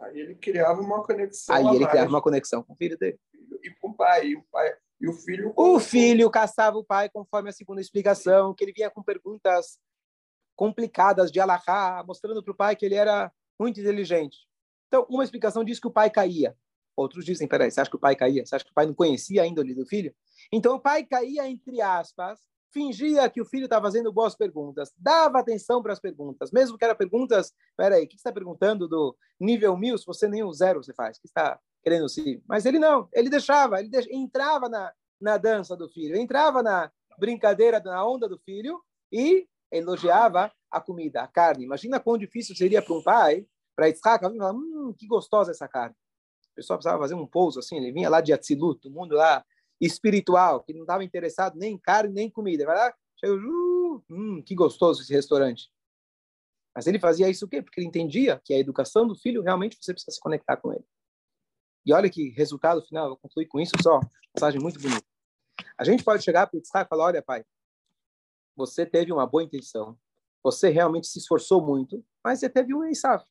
Aí 0.00 0.18
ele 0.18 0.34
criava 0.36 0.80
uma 0.80 1.04
conexão. 1.04 1.54
Aí 1.54 1.76
ele 1.76 1.86
criava 1.86 2.08
uma 2.08 2.22
conexão 2.22 2.62
com 2.62 2.72
o 2.72 2.76
filho 2.76 2.96
dele. 2.96 3.20
E 3.62 3.70
com 3.78 3.90
o 3.90 3.94
pai. 3.94 4.28
E 4.28 4.36
o 4.36 4.42
pai 4.50 4.74
e 5.00 5.08
o 5.08 5.12
filho. 5.12 5.52
O 5.56 5.78
filho 5.78 6.30
caçava 6.30 6.76
o 6.76 6.84
pai, 6.84 7.08
conforme 7.08 7.50
a 7.50 7.52
segunda 7.52 7.80
explicação, 7.80 8.54
que 8.54 8.64
ele 8.64 8.72
vinha 8.72 8.90
com 8.90 9.02
perguntas 9.02 9.78
complicadas 10.56 11.30
de 11.30 11.38
alahá, 11.38 12.02
mostrando 12.06 12.42
para 12.42 12.52
o 12.52 12.56
pai 12.56 12.74
que 12.74 12.84
ele 12.84 12.96
era 12.96 13.32
muito 13.58 13.80
inteligente. 13.80 14.38
Então, 14.88 15.06
uma 15.08 15.22
explicação 15.22 15.62
diz 15.62 15.78
que 15.78 15.86
o 15.86 15.92
pai 15.92 16.10
caía. 16.10 16.56
Outros 16.96 17.24
dizem, 17.24 17.46
peraí, 17.46 17.70
você 17.70 17.80
acha 17.80 17.90
que 17.90 17.96
o 17.96 18.00
pai 18.00 18.16
caía? 18.16 18.44
Você 18.44 18.56
acha 18.56 18.64
que 18.64 18.72
o 18.72 18.74
pai 18.74 18.86
não 18.86 18.94
conhecia 18.94 19.42
ainda 19.42 19.60
o 19.60 19.64
do 19.64 19.86
filho? 19.86 20.12
Então, 20.52 20.74
o 20.74 20.80
pai 20.80 21.04
caía, 21.04 21.48
entre 21.48 21.80
aspas, 21.80 22.40
fingia 22.72 23.30
que 23.30 23.40
o 23.40 23.44
filho 23.44 23.64
estava 23.64 23.86
fazendo 23.86 24.12
boas 24.12 24.34
perguntas, 24.34 24.92
dava 24.96 25.38
atenção 25.38 25.82
para 25.82 25.92
as 25.92 26.00
perguntas, 26.00 26.50
mesmo 26.50 26.76
que 26.76 26.84
eram 26.84 26.96
perguntas, 26.96 27.52
peraí, 27.76 28.04
o 28.04 28.08
que 28.08 28.14
você 28.14 28.20
está 28.20 28.32
perguntando 28.32 28.88
do 28.88 29.16
nível 29.40 29.76
mil, 29.76 29.96
se 29.96 30.04
você 30.04 30.28
nem 30.28 30.42
o 30.42 30.52
zero 30.52 30.82
você 30.82 30.92
faz? 30.92 31.16
O 31.16 31.20
que 31.20 31.28
está 31.28 31.58
querendo 31.82 32.08
se... 32.08 32.42
Mas 32.46 32.66
ele 32.66 32.78
não, 32.78 33.08
ele 33.12 33.30
deixava, 33.30 33.80
ele 33.80 33.88
deix... 33.88 34.06
entrava 34.10 34.68
na, 34.68 34.92
na 35.20 35.36
dança 35.36 35.76
do 35.76 35.88
filho, 35.88 36.16
entrava 36.16 36.62
na 36.62 36.90
brincadeira, 37.18 37.80
na 37.80 38.04
onda 38.06 38.28
do 38.28 38.38
filho 38.38 38.80
e 39.12 39.48
elogiava 39.70 40.52
a 40.70 40.80
comida, 40.80 41.22
a 41.22 41.26
carne. 41.26 41.64
Imagina 41.64 42.00
quão 42.00 42.16
difícil 42.16 42.54
seria 42.54 42.82
para 42.82 42.94
um 42.94 43.02
pai, 43.02 43.46
para 43.74 43.86
Yitzhak, 43.86 44.24
falar, 44.24 44.52
hum, 44.52 44.94
que 44.96 45.06
gostosa 45.06 45.50
essa 45.50 45.68
carne. 45.68 45.94
O 46.52 46.54
pessoal 46.54 46.78
precisava 46.78 47.00
fazer 47.00 47.14
um 47.14 47.26
pouso 47.26 47.58
assim, 47.58 47.76
ele 47.76 47.92
vinha 47.92 48.08
lá 48.08 48.20
de 48.20 48.32
Atzilut, 48.32 48.80
do 48.82 48.90
mundo 48.90 49.14
lá 49.14 49.44
espiritual, 49.80 50.62
que 50.62 50.72
não 50.72 50.82
estava 50.82 51.04
interessado 51.04 51.56
nem 51.56 51.74
em 51.74 51.78
carne, 51.78 52.12
nem 52.12 52.26
em 52.26 52.30
comida. 52.30 52.66
Vai 52.66 52.76
lá, 52.76 52.94
chega, 53.16 53.34
uh, 53.34 54.04
hum, 54.10 54.42
que 54.44 54.54
gostoso 54.54 55.02
esse 55.02 55.12
restaurante. 55.12 55.70
Mas 56.74 56.86
ele 56.86 56.98
fazia 56.98 57.28
isso 57.28 57.44
o 57.44 57.48
quê? 57.48 57.62
Porque 57.62 57.80
ele 57.80 57.88
entendia 57.88 58.40
que 58.44 58.54
a 58.54 58.58
educação 58.58 59.06
do 59.06 59.14
filho 59.14 59.42
realmente 59.42 59.76
você 59.80 59.92
precisa 59.92 60.14
se 60.14 60.20
conectar 60.20 60.56
com 60.56 60.72
ele. 60.72 60.84
E 61.88 61.92
olha 61.94 62.10
que 62.10 62.28
resultado 62.28 62.82
final, 62.82 63.04
eu 63.04 63.08
vou 63.12 63.16
concluir 63.16 63.46
com 63.46 63.58
isso 63.58 63.72
só, 63.82 63.98
mensagem 64.36 64.60
muito 64.60 64.78
bonita. 64.78 65.06
A 65.78 65.84
gente 65.84 66.04
pode 66.04 66.22
chegar 66.22 66.46
para 66.46 66.54
o 66.54 66.58
Yitzhak 66.58 66.84
e 66.84 66.88
falar, 66.90 67.06
olha 67.06 67.22
pai, 67.22 67.42
você 68.54 68.84
teve 68.84 69.10
uma 69.10 69.26
boa 69.26 69.42
intenção, 69.42 69.98
você 70.42 70.68
realmente 70.68 71.06
se 71.06 71.18
esforçou 71.18 71.64
muito, 71.64 72.04
mas 72.22 72.40
você 72.40 72.50
teve 72.50 72.74
um 72.74 72.84
Esav. 72.84 73.24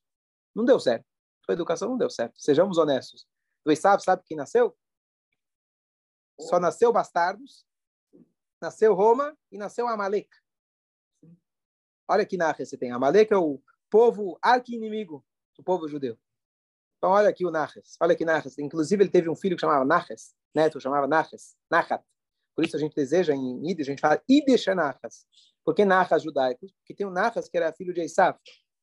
Não 0.55 0.65
deu 0.65 0.79
certo. 0.79 1.05
Sua 1.45 1.53
educação 1.53 1.87
não 1.87 1.99
deu 1.99 2.09
certo. 2.09 2.41
Sejamos 2.41 2.79
honestos. 2.79 3.27
O 3.63 3.71
Esav 3.71 4.01
sabe 4.01 4.23
quem 4.25 4.35
nasceu? 4.35 4.75
Só 6.41 6.59
nasceu 6.59 6.91
bastardos, 6.91 7.63
nasceu 8.59 8.95
Roma 8.95 9.37
e 9.51 9.57
nasceu 9.59 9.87
Amalek. 9.87 10.29
Olha 12.07 12.25
que 12.25 12.37
narra 12.37 12.65
você 12.65 12.75
tem. 12.75 12.91
Amalek 12.91 13.31
é 13.31 13.37
o 13.37 13.61
povo 13.87 14.39
arqui-inimigo 14.41 15.23
do 15.55 15.63
povo 15.63 15.87
judeu. 15.87 16.17
Então, 16.97 17.11
olha 17.11 17.29
aqui 17.29 17.45
o 17.45 17.51
Naches. 17.51 17.95
Olha 18.01 18.15
que 18.15 18.25
Naches. 18.25 18.57
Inclusive, 18.57 19.03
ele 19.03 19.11
teve 19.11 19.29
um 19.29 19.35
filho 19.35 19.55
que 19.55 19.61
chamava 19.61 19.85
Naches, 19.85 20.33
neto 20.53 20.79
chamava 20.79 21.07
Naches, 21.07 21.55
Nachat. 21.69 22.03
Por 22.55 22.65
isso 22.65 22.75
a 22.75 22.79
gente 22.79 22.95
deseja 22.95 23.35
em 23.35 23.67
Yiddish, 23.67 23.87
a 23.87 23.91
gente 23.91 24.01
fala 24.01 24.21
Ideshanachas. 24.27 25.27
Por 25.63 25.75
que 25.75 25.85
Nachas 25.85 26.23
judaicos? 26.23 26.71
Porque 26.79 26.95
tem 26.95 27.05
o 27.05 27.11
Nachas 27.11 27.47
que 27.47 27.55
era 27.55 27.71
filho 27.71 27.93
de 27.93 28.01
Esav. 28.01 28.35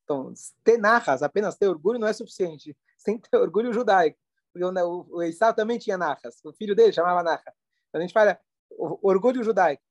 Então, 0.05 0.31
ter 0.63 0.77
Nachas, 0.77 1.21
apenas 1.21 1.57
ter 1.57 1.67
orgulho, 1.67 1.99
não 1.99 2.07
é 2.07 2.13
suficiente. 2.13 2.77
Tem 3.03 3.19
que 3.19 3.29
ter 3.29 3.37
orgulho 3.37 3.73
judaico. 3.73 4.17
Porque 4.53 4.63
o, 4.63 5.05
o 5.09 5.21
Esav 5.23 5.53
também 5.55 5.77
tinha 5.77 5.97
Nachas. 5.97 6.39
O 6.45 6.53
filho 6.53 6.73
dele 6.73 6.93
chamava 6.93 7.21
Nachas. 7.21 7.53
Então, 7.89 7.99
a 7.99 8.01
gente 8.01 8.13
fala 8.13 8.39
orgulho 8.69 9.43
judaico. 9.43 9.83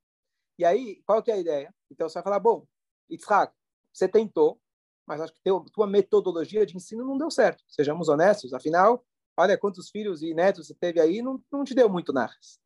E 0.59 0.65
aí, 0.65 1.03
qual 1.05 1.23
que 1.23 1.31
é 1.31 1.35
a 1.35 1.39
ideia? 1.39 1.75
Então, 1.91 2.09
você 2.09 2.15
vai 2.15 2.23
falar, 2.23 2.41
bom, 2.41 2.67
Yitzhak, 3.11 3.53
você 3.93 4.09
tentou, 4.09 4.61
mas 5.07 5.21
acho 5.21 5.33
que 5.33 5.43
teu, 5.43 5.61
tua 5.73 5.87
metodologia 5.87 6.65
de 6.65 6.77
ensino 6.77 7.05
não 7.05 7.19
deu 7.19 7.31
certo. 7.31 7.63
Sejamos 7.69 8.09
honestos, 8.09 8.53
afinal, 8.53 9.05
olha 9.37 9.59
quantos 9.59 9.91
filhos 9.91 10.23
e 10.23 10.35
netos 10.35 10.67
você 10.67 10.75
teve 10.75 11.01
aí, 11.01 11.23
não, 11.23 11.43
não 11.53 11.65
te 11.65 11.75
deu 11.75 11.89
muito 11.89 12.13
Nachas. 12.13 12.59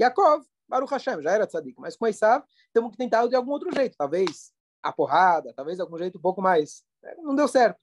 Yaakov, 0.00 0.44
Baruch 0.68 0.90
Hashem, 0.90 1.22
já 1.22 1.32
era 1.32 1.46
tzadik, 1.46 1.78
mas 1.78 1.96
com 1.96 2.06
Esav 2.06 2.44
temos 2.72 2.92
que 2.92 2.96
tentar 2.96 3.26
de 3.26 3.34
algum 3.34 3.52
outro 3.52 3.70
jeito, 3.74 3.96
talvez 3.96 4.52
a 4.82 4.92
porrada, 4.92 5.52
talvez 5.54 5.78
algum 5.78 5.98
jeito 5.98 6.18
um 6.18 6.22
pouco 6.22 6.40
mais. 6.40 6.84
Né, 7.02 7.14
não 7.18 7.34
deu 7.34 7.46
certo. 7.46 7.78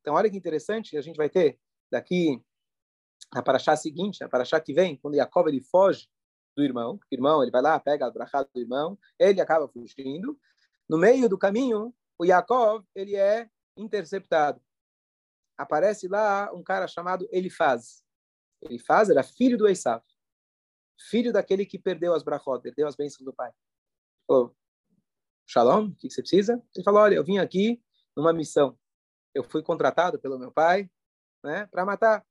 Então, 0.00 0.14
olha 0.14 0.30
que 0.30 0.36
interessante, 0.36 0.96
a 0.96 1.00
gente 1.00 1.16
vai 1.16 1.28
ter 1.28 1.58
daqui 1.90 2.42
na 3.32 3.42
paraxá 3.42 3.76
seguinte, 3.76 4.20
na 4.20 4.28
paraxá 4.28 4.60
que 4.60 4.72
vem, 4.72 4.96
quando 4.96 5.14
Yaakov 5.14 5.48
ele 5.48 5.60
foge 5.60 6.08
do 6.56 6.62
irmão, 6.62 6.98
o 7.10 7.14
irmão 7.14 7.42
ele 7.42 7.50
vai 7.50 7.62
lá, 7.62 7.78
pega 7.78 8.06
a 8.06 8.10
brachá 8.10 8.42
do 8.42 8.60
irmão, 8.60 8.98
ele 9.18 9.40
acaba 9.40 9.68
fugindo. 9.68 10.38
No 10.88 10.98
meio 10.98 11.28
do 11.28 11.38
caminho, 11.38 11.94
o 12.22 12.24
Yaakov 12.24 12.84
ele 12.94 13.16
é 13.16 13.48
interceptado. 13.76 14.62
Aparece 15.58 16.08
lá 16.08 16.52
um 16.52 16.62
cara 16.62 16.86
chamado 16.86 17.28
Elifaz. 17.30 18.04
Elifaz 18.60 19.10
era 19.10 19.22
filho 19.22 19.58
do 19.58 19.68
Esav 19.68 20.02
filho 21.10 21.32
daquele 21.32 21.66
que 21.66 21.78
perdeu 21.78 22.14
as 22.14 22.22
brachot, 22.22 22.62
perdeu 22.62 22.86
as 22.86 22.94
bênçãos 22.94 23.24
do 23.24 23.32
pai. 23.32 23.52
Falou, 24.26 24.56
Shalom, 25.46 25.88
o 25.88 25.94
que 25.96 26.08
você 26.08 26.22
precisa? 26.22 26.62
Ele 26.74 26.84
falou, 26.84 27.00
olha, 27.00 27.16
eu 27.16 27.24
vim 27.24 27.38
aqui 27.38 27.82
numa 28.16 28.32
missão. 28.32 28.78
Eu 29.34 29.42
fui 29.42 29.62
contratado 29.62 30.20
pelo 30.20 30.38
meu 30.38 30.52
pai 30.52 30.88
né, 31.42 31.66
para 31.66 31.84
matar. 31.84 32.24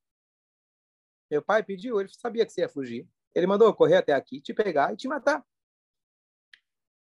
Meu 1.29 1.41
pai 1.41 1.63
pediu, 1.63 1.99
ele 1.99 2.09
sabia 2.09 2.45
que 2.45 2.51
você 2.51 2.61
ia 2.61 2.69
fugir. 2.69 3.07
Ele 3.33 3.47
mandou 3.47 3.73
correr 3.73 3.97
até 3.97 4.13
aqui, 4.13 4.41
te 4.41 4.53
pegar 4.53 4.93
e 4.93 4.97
te 4.97 5.07
matar. 5.07 5.45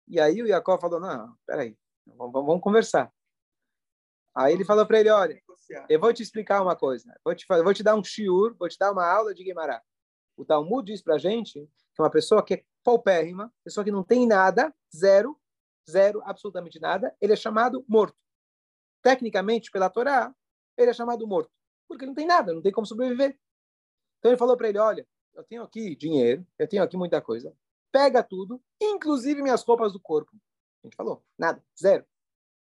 E 0.06 0.20
aí 0.20 0.42
o 0.42 0.46
Jacó 0.46 0.78
falou, 0.78 1.00
não, 1.00 1.34
peraí, 1.46 1.76
vamos, 2.16 2.32
vamos 2.32 2.60
conversar. 2.60 3.12
Aí 4.34 4.52
ele 4.52 4.64
falou 4.64 4.86
para 4.86 5.00
ele, 5.00 5.10
olha, 5.10 5.40
eu 5.88 6.00
vou 6.00 6.12
te 6.12 6.22
explicar 6.22 6.62
uma 6.62 6.76
coisa. 6.76 7.14
Vou 7.24 7.34
te, 7.34 7.46
vou 7.46 7.74
te 7.74 7.82
dar 7.82 7.94
um 7.94 8.02
shiur, 8.02 8.54
vou 8.58 8.68
te 8.68 8.78
dar 8.78 8.92
uma 8.92 9.06
aula 9.06 9.34
de 9.34 9.44
Guimarães. 9.44 9.82
O 10.36 10.44
Talmud 10.44 10.84
diz 10.90 11.02
para 11.02 11.14
a 11.14 11.18
gente 11.18 11.68
que 11.94 12.02
uma 12.02 12.10
pessoa 12.10 12.44
que 12.44 12.54
é 12.54 12.64
paupérrima, 12.82 13.52
pessoa 13.62 13.84
que 13.84 13.92
não 13.92 14.02
tem 14.02 14.26
nada, 14.26 14.74
zero, 14.94 15.38
zero, 15.88 16.20
absolutamente 16.24 16.80
nada, 16.80 17.16
ele 17.20 17.32
é 17.32 17.36
chamado 17.36 17.84
morto. 17.88 18.16
Tecnicamente, 19.02 19.70
pela 19.70 19.88
Torá, 19.88 20.34
ele 20.76 20.90
é 20.90 20.94
chamado 20.94 21.26
morto, 21.26 21.50
porque 21.88 22.06
não 22.06 22.14
tem 22.14 22.26
nada, 22.26 22.52
não 22.52 22.62
tem 22.62 22.72
como 22.72 22.86
sobreviver. 22.86 23.38
Então 24.18 24.30
ele 24.30 24.38
falou 24.38 24.56
para 24.56 24.68
ele: 24.68 24.78
Olha, 24.78 25.06
eu 25.34 25.44
tenho 25.44 25.62
aqui 25.62 25.94
dinheiro, 25.94 26.44
eu 26.58 26.68
tenho 26.68 26.82
aqui 26.82 26.96
muita 26.96 27.20
coisa, 27.20 27.54
pega 27.92 28.22
tudo, 28.22 28.60
inclusive 28.80 29.42
minhas 29.42 29.62
roupas 29.62 29.92
do 29.92 30.00
corpo. 30.00 30.32
A 30.84 30.86
gente 30.86 30.96
falou: 30.96 31.24
nada, 31.38 31.64
zero. 31.80 32.06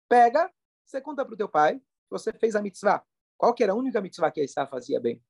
Pega, 0.09 0.53
você 0.85 1.01
conta 1.01 1.25
para 1.25 1.35
o 1.35 1.37
teu 1.37 1.49
pai, 1.49 1.81
você 2.09 2.33
fez 2.33 2.57
a 2.57 2.63
mitzvah. 2.63 3.05
Qual 3.37 3.55
que 3.55 3.63
era 3.63 3.73
a 3.73 3.77
única 3.77 4.01
mitzvah 4.01 4.31
que 4.31 4.41
a 4.41 4.45
Isá 4.45 4.67
fazia 4.67 4.99
bem? 4.99 5.23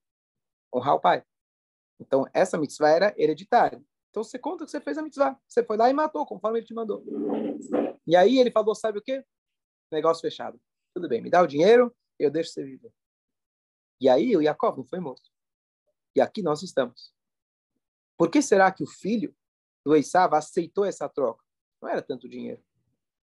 Honrar 0.73 0.95
o 0.95 1.01
pai. 1.01 1.25
Então, 2.01 2.25
essa 2.33 2.57
mitzvah 2.57 2.89
era 2.91 3.15
hereditária. 3.17 3.85
Então, 4.11 4.23
você 4.23 4.39
conta 4.39 4.65
que 4.65 4.71
você 4.71 4.81
fez 4.81 4.97
a 4.97 5.03
mitzvah. 5.03 5.39
Você 5.47 5.65
foi 5.65 5.77
lá 5.77 5.91
e 5.91 5.93
matou, 5.93 6.25
conforme 6.25 6.61
ele 6.61 6.67
te 6.67 6.73
mandou. 6.73 7.05
E 8.07 8.17
aí 8.17 8.39
ele 8.39 8.51
falou, 8.51 8.75
sabe 8.75 8.99
o 8.99 9.03
quê? 9.03 9.25
Negócio 9.91 10.21
fechado. 10.21 10.61
Tudo 10.95 11.09
bem, 11.09 11.21
me 11.21 11.29
dá 11.29 11.43
o 11.43 11.47
dinheiro, 11.47 11.95
eu 12.19 12.31
deixo 12.31 12.53
você 12.53 12.65
viver. 12.65 12.93
E 14.01 14.09
aí 14.09 14.37
o 14.37 14.43
Jacob 14.43 14.79
não 14.79 14.85
foi 14.85 15.01
morto. 15.01 15.29
E 16.15 16.21
aqui 16.21 16.41
nós 16.41 16.63
estamos. 16.63 17.13
Por 18.17 18.31
que 18.31 18.41
será 18.41 18.71
que 18.73 18.83
o 18.83 18.87
filho 18.87 19.37
do 19.85 19.95
Esav 19.95 20.35
aceitou 20.35 20.85
essa 20.85 21.09
troca? 21.09 21.45
Não 21.83 21.89
era 21.89 22.03
tanto 22.03 22.29
dinheiro. 22.29 22.63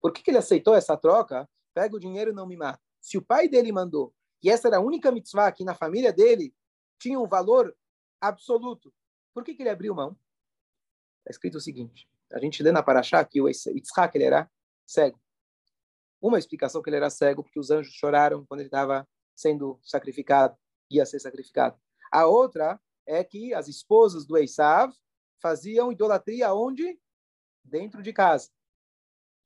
Por 0.01 0.13
que, 0.13 0.23
que 0.23 0.31
ele 0.31 0.39
aceitou 0.39 0.75
essa 0.75 0.97
troca? 0.97 1.49
Pega 1.75 1.97
o 1.97 2.01
dinheiro 2.01 2.31
e 2.31 2.35
não 2.35 2.47
me 2.47 2.57
mata. 2.57 2.81
Se 3.01 3.17
o 3.19 3.23
pai 3.23 3.49
dele 3.49 3.73
mandou, 3.73 4.15
e 4.43 4.51
essa 4.51 4.69
era 4.69 4.77
a 4.77 4.81
única 4.81 5.11
mitzvah 5.11 5.51
que 5.53 5.65
na 5.65 5.75
família 5.75 6.13
dele 6.13 6.55
tinha 6.99 7.19
um 7.19 7.27
valor 7.27 7.75
absoluto. 8.21 8.93
Por 9.35 9.45
que, 9.45 9.55
que 9.55 9.63
ele 9.63 9.71
abriu 9.71 9.95
mão? 9.95 10.17
Está 11.21 11.31
escrito 11.31 11.59
o 11.59 11.61
seguinte: 11.61 12.09
a 12.33 12.39
gente 12.39 12.63
lê 12.63 12.73
na 12.73 12.83
Paraxá 12.83 13.25
que 13.25 13.41
o 13.41 13.49
Yitzhak 13.49 14.17
ele 14.17 14.25
era 14.25 14.51
cego. 14.87 15.21
Uma 16.21 16.39
explicação 16.39 16.83
que 16.83 16.91
ele 16.91 16.97
era 16.97 17.11
cego 17.11 17.43
porque 17.43 17.61
os 17.61 17.71
anjos 17.71 17.95
choraram 17.95 18.45
quando 18.47 18.61
ele 18.61 18.69
estava 18.69 19.07
sendo 19.35 19.79
sacrificado, 19.83 20.57
ia 20.91 21.07
ser 21.07 21.21
sacrificado. 21.21 21.79
A 22.11 22.27
outra 22.27 22.81
é 23.07 23.23
que 23.23 23.55
as 23.55 23.69
esposas 23.69 24.27
do 24.27 24.37
Esav 24.37 24.93
faziam 25.41 25.93
idolatria 25.93 26.53
onde? 26.53 26.99
Dentro 27.63 28.03
de 28.03 28.13
casa. 28.13 28.51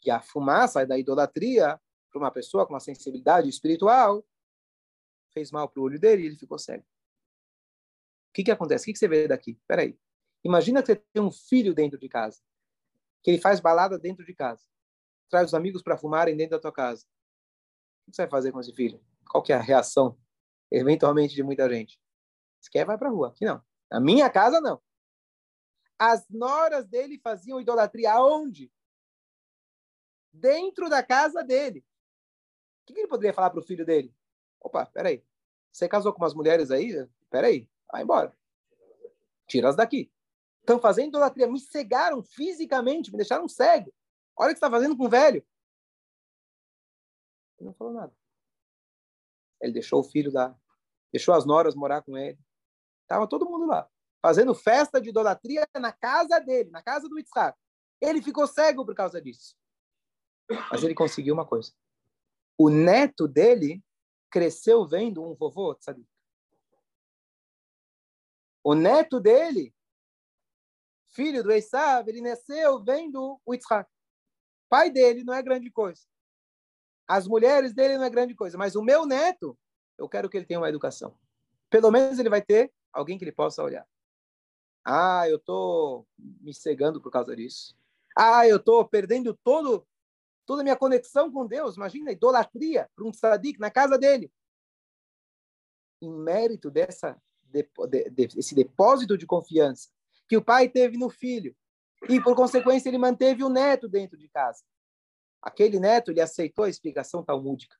E 0.04 0.10
a 0.10 0.20
fumaça 0.20 0.84
da 0.86 0.98
idolatria, 0.98 1.80
para 2.10 2.18
uma 2.18 2.30
pessoa 2.30 2.66
com 2.66 2.74
uma 2.74 2.80
sensibilidade 2.80 3.48
espiritual, 3.48 4.24
fez 5.32 5.50
mal 5.50 5.68
para 5.68 5.80
o 5.80 5.84
olho 5.84 5.98
dele 5.98 6.22
e 6.22 6.26
ele 6.26 6.36
ficou 6.36 6.58
cego. 6.58 6.84
O 6.84 8.32
que, 8.34 8.44
que 8.44 8.50
acontece? 8.50 8.84
O 8.84 8.86
que, 8.86 8.92
que 8.92 8.98
você 8.98 9.08
vê 9.08 9.28
daqui? 9.28 9.58
Peraí. 9.66 9.98
Imagina 10.44 10.82
que 10.82 10.86
você 10.86 10.96
tem 10.96 11.22
um 11.22 11.30
filho 11.30 11.74
dentro 11.74 11.98
de 11.98 12.08
casa, 12.08 12.40
que 13.22 13.30
ele 13.30 13.40
faz 13.40 13.60
balada 13.60 13.98
dentro 13.98 14.24
de 14.24 14.34
casa, 14.34 14.62
traz 15.30 15.48
os 15.48 15.54
amigos 15.54 15.82
para 15.82 15.96
fumarem 15.96 16.36
dentro 16.36 16.56
da 16.56 16.60
tua 16.60 16.72
casa. 16.72 17.04
O 18.06 18.10
que 18.10 18.16
você 18.16 18.22
vai 18.22 18.30
fazer 18.30 18.52
com 18.52 18.60
esse 18.60 18.74
filho? 18.74 19.00
Qual 19.30 19.42
que 19.42 19.52
é 19.52 19.56
a 19.56 19.60
reação, 19.60 20.18
eventualmente, 20.70 21.34
de 21.34 21.42
muita 21.42 21.68
gente? 21.68 22.00
Se 22.60 22.70
quer, 22.70 22.84
vai 22.84 22.98
para 22.98 23.10
rua. 23.10 23.28
Aqui 23.28 23.44
não. 23.44 23.62
Na 23.90 24.00
minha 24.00 24.28
casa, 24.28 24.60
não. 24.60 24.82
As 25.98 26.28
noras 26.28 26.86
dele 26.86 27.20
faziam 27.22 27.60
idolatria 27.60 28.12
aonde? 28.12 28.72
Dentro 30.32 30.88
da 30.88 31.02
casa 31.02 31.42
dele. 31.42 31.84
O 32.82 32.86
que 32.86 32.98
ele 32.98 33.08
poderia 33.08 33.34
falar 33.34 33.50
para 33.50 33.60
o 33.60 33.64
filho 33.64 33.84
dele? 33.84 34.14
Opa, 34.60 34.86
peraí. 34.86 35.24
Você 35.70 35.88
casou 35.88 36.12
com 36.12 36.22
umas 36.22 36.34
mulheres 36.34 36.70
aí? 36.70 37.08
Peraí, 37.30 37.68
vai 37.90 38.02
embora. 38.02 38.36
Tira-as 39.46 39.76
daqui. 39.76 40.12
Estão 40.60 40.78
fazendo 40.78 41.08
idolatria, 41.08 41.46
me 41.46 41.58
cegaram 41.58 42.22
fisicamente, 42.22 43.10
me 43.10 43.16
deixaram 43.16 43.48
cego. 43.48 43.92
Olha 44.36 44.50
o 44.50 44.54
que 44.54 44.58
está 44.58 44.70
fazendo 44.70 44.96
com 44.96 45.06
o 45.06 45.08
velho. 45.08 45.44
Ele 47.58 47.66
não 47.66 47.74
falou 47.74 47.92
nada. 47.92 48.14
Ele 49.60 49.72
deixou 49.72 50.00
o 50.00 50.04
filho 50.04 50.32
lá, 50.32 50.58
deixou 51.12 51.34
as 51.34 51.44
noras 51.44 51.74
morar 51.74 52.02
com 52.02 52.16
ele. 52.16 52.38
Estava 53.02 53.28
todo 53.28 53.48
mundo 53.48 53.66
lá, 53.66 53.88
fazendo 54.20 54.54
festa 54.54 55.00
de 55.00 55.10
idolatria 55.10 55.66
na 55.78 55.92
casa 55.92 56.38
dele, 56.40 56.70
na 56.70 56.82
casa 56.82 57.08
do 57.08 57.18
Yitzhak. 57.18 57.56
Ele 58.00 58.22
ficou 58.22 58.46
cego 58.46 58.84
por 58.84 58.94
causa 58.94 59.20
disso. 59.20 59.56
Mas 60.70 60.82
ele 60.82 60.94
conseguiu 60.94 61.34
uma 61.34 61.46
coisa. 61.46 61.72
O 62.58 62.68
neto 62.68 63.26
dele 63.26 63.82
cresceu 64.30 64.86
vendo 64.86 65.22
um 65.22 65.34
vovô 65.34 65.76
sabe? 65.80 66.06
O 68.64 68.74
neto 68.74 69.18
dele, 69.18 69.74
filho 71.08 71.42
do 71.42 71.50
Esav, 71.50 72.08
ele 72.08 72.20
nasceu 72.20 72.82
vendo 72.82 73.40
o 73.44 73.54
Yitzhak. 73.54 73.90
Pai 74.68 74.90
dele 74.90 75.24
não 75.24 75.34
é 75.34 75.42
grande 75.42 75.70
coisa. 75.70 76.02
As 77.08 77.26
mulheres 77.26 77.74
dele 77.74 77.98
não 77.98 78.04
é 78.04 78.10
grande 78.10 78.34
coisa. 78.34 78.56
Mas 78.56 78.76
o 78.76 78.82
meu 78.82 79.04
neto, 79.04 79.58
eu 79.98 80.08
quero 80.08 80.30
que 80.30 80.36
ele 80.36 80.46
tenha 80.46 80.60
uma 80.60 80.68
educação. 80.68 81.18
Pelo 81.68 81.90
menos 81.90 82.18
ele 82.18 82.30
vai 82.30 82.40
ter 82.40 82.72
alguém 82.92 83.18
que 83.18 83.24
ele 83.24 83.32
possa 83.32 83.62
olhar. 83.62 83.86
Ah, 84.84 85.28
eu 85.28 85.36
estou 85.36 86.06
me 86.16 86.54
cegando 86.54 87.00
por 87.00 87.10
causa 87.10 87.34
disso. 87.34 87.76
Ah, 88.16 88.46
eu 88.46 88.56
estou 88.56 88.84
perdendo 88.86 89.38
todo 89.42 89.86
toda 90.46 90.62
a 90.62 90.64
minha 90.64 90.76
conexão 90.76 91.30
com 91.30 91.46
Deus. 91.46 91.76
Imagina, 91.76 92.12
idolatria 92.12 92.88
para 92.94 93.04
um 93.04 93.10
tzadik 93.10 93.58
na 93.58 93.70
casa 93.70 93.98
dele. 93.98 94.32
Em 96.00 96.10
mérito 96.10 96.70
dessa, 96.70 97.20
de, 97.42 97.68
de, 98.10 98.26
desse 98.28 98.54
depósito 98.54 99.16
de 99.16 99.26
confiança 99.26 99.88
que 100.28 100.36
o 100.36 100.44
pai 100.44 100.68
teve 100.68 100.96
no 100.96 101.10
filho, 101.10 101.54
e 102.08 102.20
por 102.20 102.34
consequência 102.34 102.88
ele 102.88 102.98
manteve 102.98 103.44
o 103.44 103.48
neto 103.48 103.88
dentro 103.88 104.16
de 104.16 104.28
casa. 104.28 104.62
Aquele 105.42 105.78
neto, 105.78 106.10
ele 106.10 106.20
aceitou 106.20 106.64
a 106.64 106.68
explicação 106.68 107.22
talmúdica. 107.22 107.76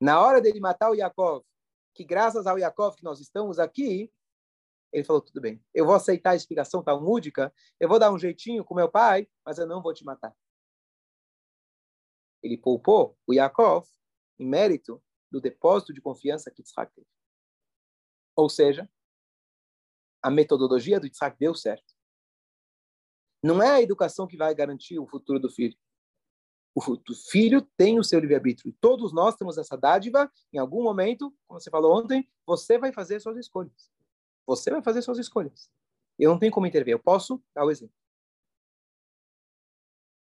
Na 0.00 0.20
hora 0.20 0.40
dele 0.40 0.60
matar 0.60 0.90
o 0.90 0.94
Yaakov, 0.94 1.44
que 1.94 2.04
graças 2.04 2.46
ao 2.46 2.58
Yaakov 2.58 2.96
que 2.96 3.04
nós 3.04 3.20
estamos 3.20 3.58
aqui, 3.58 4.12
ele 4.92 5.04
falou, 5.04 5.22
tudo 5.22 5.40
bem, 5.40 5.62
eu 5.72 5.86
vou 5.86 5.94
aceitar 5.94 6.30
a 6.30 6.34
explicação 6.34 6.82
talmúdica, 6.82 7.52
eu 7.78 7.88
vou 7.88 7.98
dar 7.98 8.10
um 8.12 8.18
jeitinho 8.18 8.64
com 8.64 8.74
meu 8.74 8.90
pai, 8.90 9.28
mas 9.44 9.58
eu 9.58 9.66
não 9.66 9.80
vou 9.80 9.94
te 9.94 10.04
matar 10.04 10.34
ele 12.42 12.56
poupou 12.56 13.16
o 13.26 13.32
Yaakov 13.32 13.86
em 14.38 14.46
mérito 14.46 15.02
do 15.30 15.40
depósito 15.40 15.92
de 15.92 16.00
confiança 16.00 16.50
que 16.50 16.62
Yitzhak 16.62 16.92
teve. 16.94 17.06
Ou 18.36 18.48
seja, 18.48 18.90
a 20.22 20.30
metodologia 20.30 20.98
do 20.98 21.06
Yitzhak 21.06 21.38
deu 21.38 21.54
certo. 21.54 21.94
Não 23.42 23.62
é 23.62 23.70
a 23.70 23.82
educação 23.82 24.26
que 24.26 24.36
vai 24.36 24.54
garantir 24.54 24.98
o 24.98 25.06
futuro 25.06 25.38
do 25.38 25.50
filho. 25.50 25.76
O 26.74 26.80
filho 27.30 27.62
tem 27.76 27.98
o 27.98 28.04
seu 28.04 28.20
livre-arbítrio. 28.20 28.70
E 28.70 28.72
todos 28.72 29.12
nós 29.12 29.34
temos 29.34 29.58
essa 29.58 29.76
dádiva. 29.76 30.30
Em 30.52 30.58
algum 30.58 30.82
momento, 30.82 31.34
como 31.46 31.60
você 31.60 31.70
falou 31.70 31.98
ontem, 31.98 32.30
você 32.46 32.78
vai 32.78 32.92
fazer 32.92 33.20
suas 33.20 33.36
escolhas. 33.36 33.90
Você 34.46 34.70
vai 34.70 34.82
fazer 34.82 35.02
suas 35.02 35.18
escolhas. 35.18 35.70
Eu 36.18 36.30
não 36.30 36.38
tenho 36.38 36.52
como 36.52 36.66
intervir. 36.66 36.92
Eu 36.92 36.98
posso 36.98 37.42
dar 37.54 37.64
o 37.64 37.70
exemplo. 37.70 37.94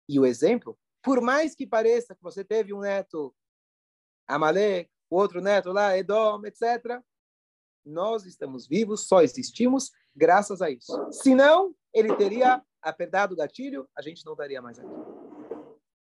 E 0.09 0.18
o 0.18 0.24
exemplo 0.24 0.78
por 1.09 1.23
mais 1.23 1.55
que 1.55 1.66
pareça 1.66 2.14
que 2.14 2.23
você 2.23 2.44
teve 2.44 2.75
um 2.75 2.81
neto 2.81 3.35
Amalek, 4.27 4.90
o 5.09 5.16
outro 5.16 5.40
neto 5.40 5.73
lá, 5.73 5.97
Edom, 5.97 6.44
etc., 6.44 7.01
nós 7.83 8.27
estamos 8.27 8.68
vivos, 8.68 9.09
só 9.09 9.23
existimos 9.23 9.90
graças 10.14 10.61
a 10.61 10.68
isso. 10.68 10.92
Senão, 11.11 11.75
ele 11.94 12.14
teria 12.14 12.62
apertado 12.83 13.33
o 13.33 13.37
gatilho, 13.38 13.88
a 13.97 14.03
gente 14.03 14.23
não 14.27 14.35
estaria 14.35 14.61
mais 14.61 14.79
aqui. 14.79 14.90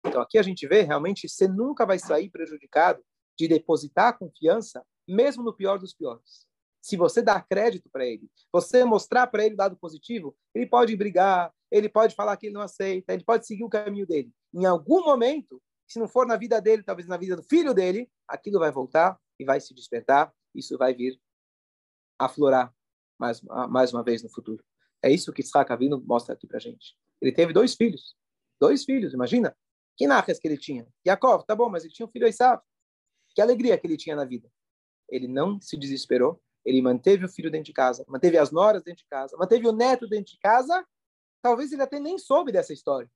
Então, 0.06 0.22
aqui 0.22 0.38
a 0.38 0.42
gente 0.42 0.68
vê, 0.68 0.82
realmente, 0.82 1.28
você 1.28 1.48
nunca 1.48 1.84
vai 1.84 1.98
sair 1.98 2.30
prejudicado 2.30 3.04
de 3.36 3.48
depositar 3.48 4.16
confiança, 4.16 4.86
mesmo 5.08 5.42
no 5.42 5.52
pior 5.52 5.80
dos 5.80 5.92
piores. 5.92 6.46
Se 6.80 6.96
você 6.96 7.20
dá 7.20 7.40
crédito 7.40 7.90
para 7.90 8.06
ele, 8.06 8.30
você 8.52 8.84
mostrar 8.84 9.26
para 9.26 9.44
ele 9.44 9.56
o 9.56 9.58
lado 9.58 9.76
positivo, 9.76 10.36
ele 10.54 10.66
pode 10.66 10.96
brigar, 10.96 11.52
ele 11.72 11.88
pode 11.88 12.14
falar 12.14 12.36
que 12.36 12.46
ele 12.46 12.54
não 12.54 12.60
aceita, 12.60 13.14
ele 13.14 13.24
pode 13.24 13.46
seguir 13.46 13.64
o 13.64 13.68
caminho 13.68 14.06
dele. 14.06 14.30
Em 14.52 14.66
algum 14.66 15.02
momento, 15.02 15.60
se 15.88 15.98
não 15.98 16.06
for 16.06 16.26
na 16.26 16.36
vida 16.36 16.60
dele, 16.60 16.82
talvez 16.82 17.08
na 17.08 17.16
vida 17.16 17.34
do 17.34 17.42
filho 17.42 17.72
dele, 17.72 18.10
aquilo 18.28 18.58
vai 18.58 18.70
voltar 18.70 19.18
e 19.40 19.44
vai 19.44 19.58
se 19.58 19.74
despertar. 19.74 20.32
Isso 20.54 20.76
vai 20.76 20.94
vir 20.94 21.18
aflorar 22.18 22.72
mais, 23.18 23.40
mais 23.70 23.92
uma 23.92 24.04
vez 24.04 24.22
no 24.22 24.28
futuro. 24.28 24.62
É 25.02 25.10
isso 25.10 25.32
que 25.32 25.40
Isaac 25.40 25.72
Avino 25.72 26.02
mostra 26.06 26.34
aqui 26.34 26.46
para 26.46 26.58
gente. 26.58 26.94
Ele 27.20 27.32
teve 27.32 27.52
dois 27.52 27.74
filhos. 27.74 28.14
Dois 28.60 28.84
filhos, 28.84 29.14
imagina. 29.14 29.56
Que 29.96 30.06
narras 30.06 30.38
que 30.38 30.46
ele 30.46 30.58
tinha? 30.58 30.86
Yaakov, 31.06 31.44
tá 31.44 31.56
bom, 31.56 31.68
mas 31.68 31.84
ele 31.84 31.92
tinha 31.92 32.06
um 32.06 32.10
filho 32.10 32.28
Isaac. 32.28 32.62
Que 33.34 33.40
alegria 33.40 33.78
que 33.78 33.86
ele 33.86 33.96
tinha 33.96 34.14
na 34.14 34.24
vida. 34.24 34.48
Ele 35.08 35.26
não 35.26 35.60
se 35.60 35.76
desesperou, 35.76 36.40
ele 36.64 36.80
manteve 36.80 37.24
o 37.24 37.28
filho 37.28 37.50
dentro 37.50 37.66
de 37.66 37.72
casa, 37.72 38.04
manteve 38.08 38.38
as 38.38 38.50
noras 38.50 38.82
dentro 38.82 39.02
de 39.02 39.08
casa, 39.08 39.36
manteve 39.36 39.66
o 39.66 39.72
neto 39.72 40.06
dentro 40.06 40.32
de 40.32 40.38
casa. 40.38 40.86
Talvez 41.42 41.72
ele 41.72 41.82
até 41.82 41.98
nem 41.98 42.16
soube 42.18 42.52
dessa 42.52 42.72
história. 42.72 43.10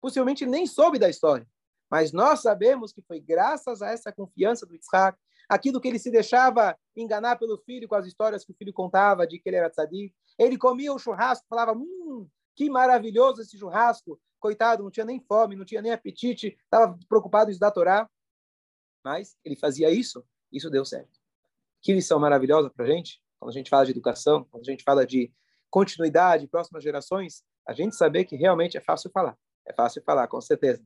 Possivelmente 0.00 0.46
nem 0.46 0.66
soube 0.66 0.98
da 0.98 1.10
história. 1.10 1.46
Mas 1.90 2.12
nós 2.12 2.40
sabemos 2.40 2.92
que 2.92 3.02
foi 3.02 3.20
graças 3.20 3.82
a 3.82 3.90
essa 3.90 4.10
confiança 4.10 4.64
do 4.64 4.74
Isaac, 4.74 5.18
aquilo 5.48 5.80
que 5.80 5.88
ele 5.88 5.98
se 5.98 6.10
deixava 6.10 6.78
enganar 6.96 7.36
pelo 7.36 7.58
filho 7.58 7.86
com 7.86 7.94
as 7.94 8.06
histórias 8.06 8.44
que 8.44 8.52
o 8.52 8.54
filho 8.54 8.72
contava 8.72 9.26
de 9.26 9.38
que 9.38 9.48
ele 9.48 9.56
era 9.56 9.68
tzadik. 9.68 10.14
Ele 10.38 10.56
comia 10.56 10.92
o 10.92 10.98
churrasco, 10.98 11.46
falava, 11.48 11.72
hum, 11.72 12.26
que 12.54 12.70
maravilhoso 12.70 13.42
esse 13.42 13.58
churrasco. 13.58 14.18
Coitado, 14.40 14.82
não 14.82 14.90
tinha 14.90 15.04
nem 15.04 15.20
fome, 15.20 15.54
não 15.54 15.64
tinha 15.64 15.82
nem 15.82 15.92
apetite, 15.92 16.58
estava 16.64 16.98
preocupado 17.08 17.50
em 17.50 17.52
estudar 17.52 17.68
a 17.68 17.72
Torá. 17.72 18.10
Mas 19.04 19.36
ele 19.44 19.56
fazia 19.56 19.90
isso, 19.90 20.24
isso 20.50 20.70
deu 20.70 20.84
certo. 20.84 21.20
Que 21.80 21.92
lição 21.92 22.18
maravilhosa 22.18 22.70
para 22.70 22.84
a 22.84 22.88
gente, 22.88 23.20
quando 23.38 23.50
a 23.50 23.54
gente 23.54 23.68
fala 23.68 23.84
de 23.84 23.90
educação, 23.90 24.44
quando 24.50 24.62
a 24.62 24.70
gente 24.70 24.84
fala 24.84 25.04
de 25.04 25.32
continuidade, 25.68 26.46
próximas 26.48 26.82
gerações, 26.82 27.44
a 27.66 27.72
gente 27.72 27.94
saber 27.94 28.24
que 28.24 28.36
realmente 28.36 28.76
é 28.76 28.80
fácil 28.80 29.10
falar. 29.10 29.36
É 29.66 29.72
fácil 29.72 30.02
falar, 30.02 30.26
com 30.28 30.40
certeza. 30.40 30.84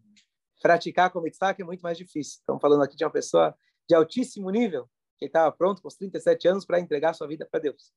Praticar 0.61 1.11
como 1.11 1.29
destaque 1.29 1.63
é 1.63 1.65
muito 1.65 1.81
mais 1.81 1.97
difícil. 1.97 2.39
Estamos 2.41 2.61
falando 2.61 2.83
aqui 2.83 2.97
de 2.97 3.05
uma 3.05 3.11
pessoa 3.11 3.57
de 3.89 3.95
altíssimo 3.95 4.51
nível, 4.51 4.89
que 5.19 5.27
estava 5.27 5.51
pronto 5.53 5.81
com 5.81 5.89
os 5.89 5.97
37 5.97 6.49
anos 6.49 6.67
para 6.67 6.81
entregar 6.81 7.15
sua 7.15 7.27
vida 7.27 7.47
para 7.51 7.61
Deus, 7.61 7.93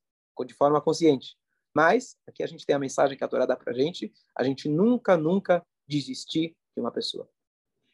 de 0.46 0.54
forma 0.54 0.80
consciente. 0.80 1.36
Mas, 1.74 2.16
aqui 2.26 2.42
a 2.42 2.46
gente 2.46 2.64
tem 2.64 2.74
a 2.74 2.78
mensagem 2.78 3.16
que 3.16 3.24
a 3.24 3.28
Torá 3.28 3.46
dá 3.46 3.56
para 3.56 3.72
a 3.72 3.76
gente, 3.76 4.12
a 4.36 4.42
gente 4.42 4.68
nunca, 4.68 5.16
nunca 5.16 5.64
desistir 5.86 6.56
de 6.74 6.80
uma 6.80 6.90
pessoa. 6.90 7.28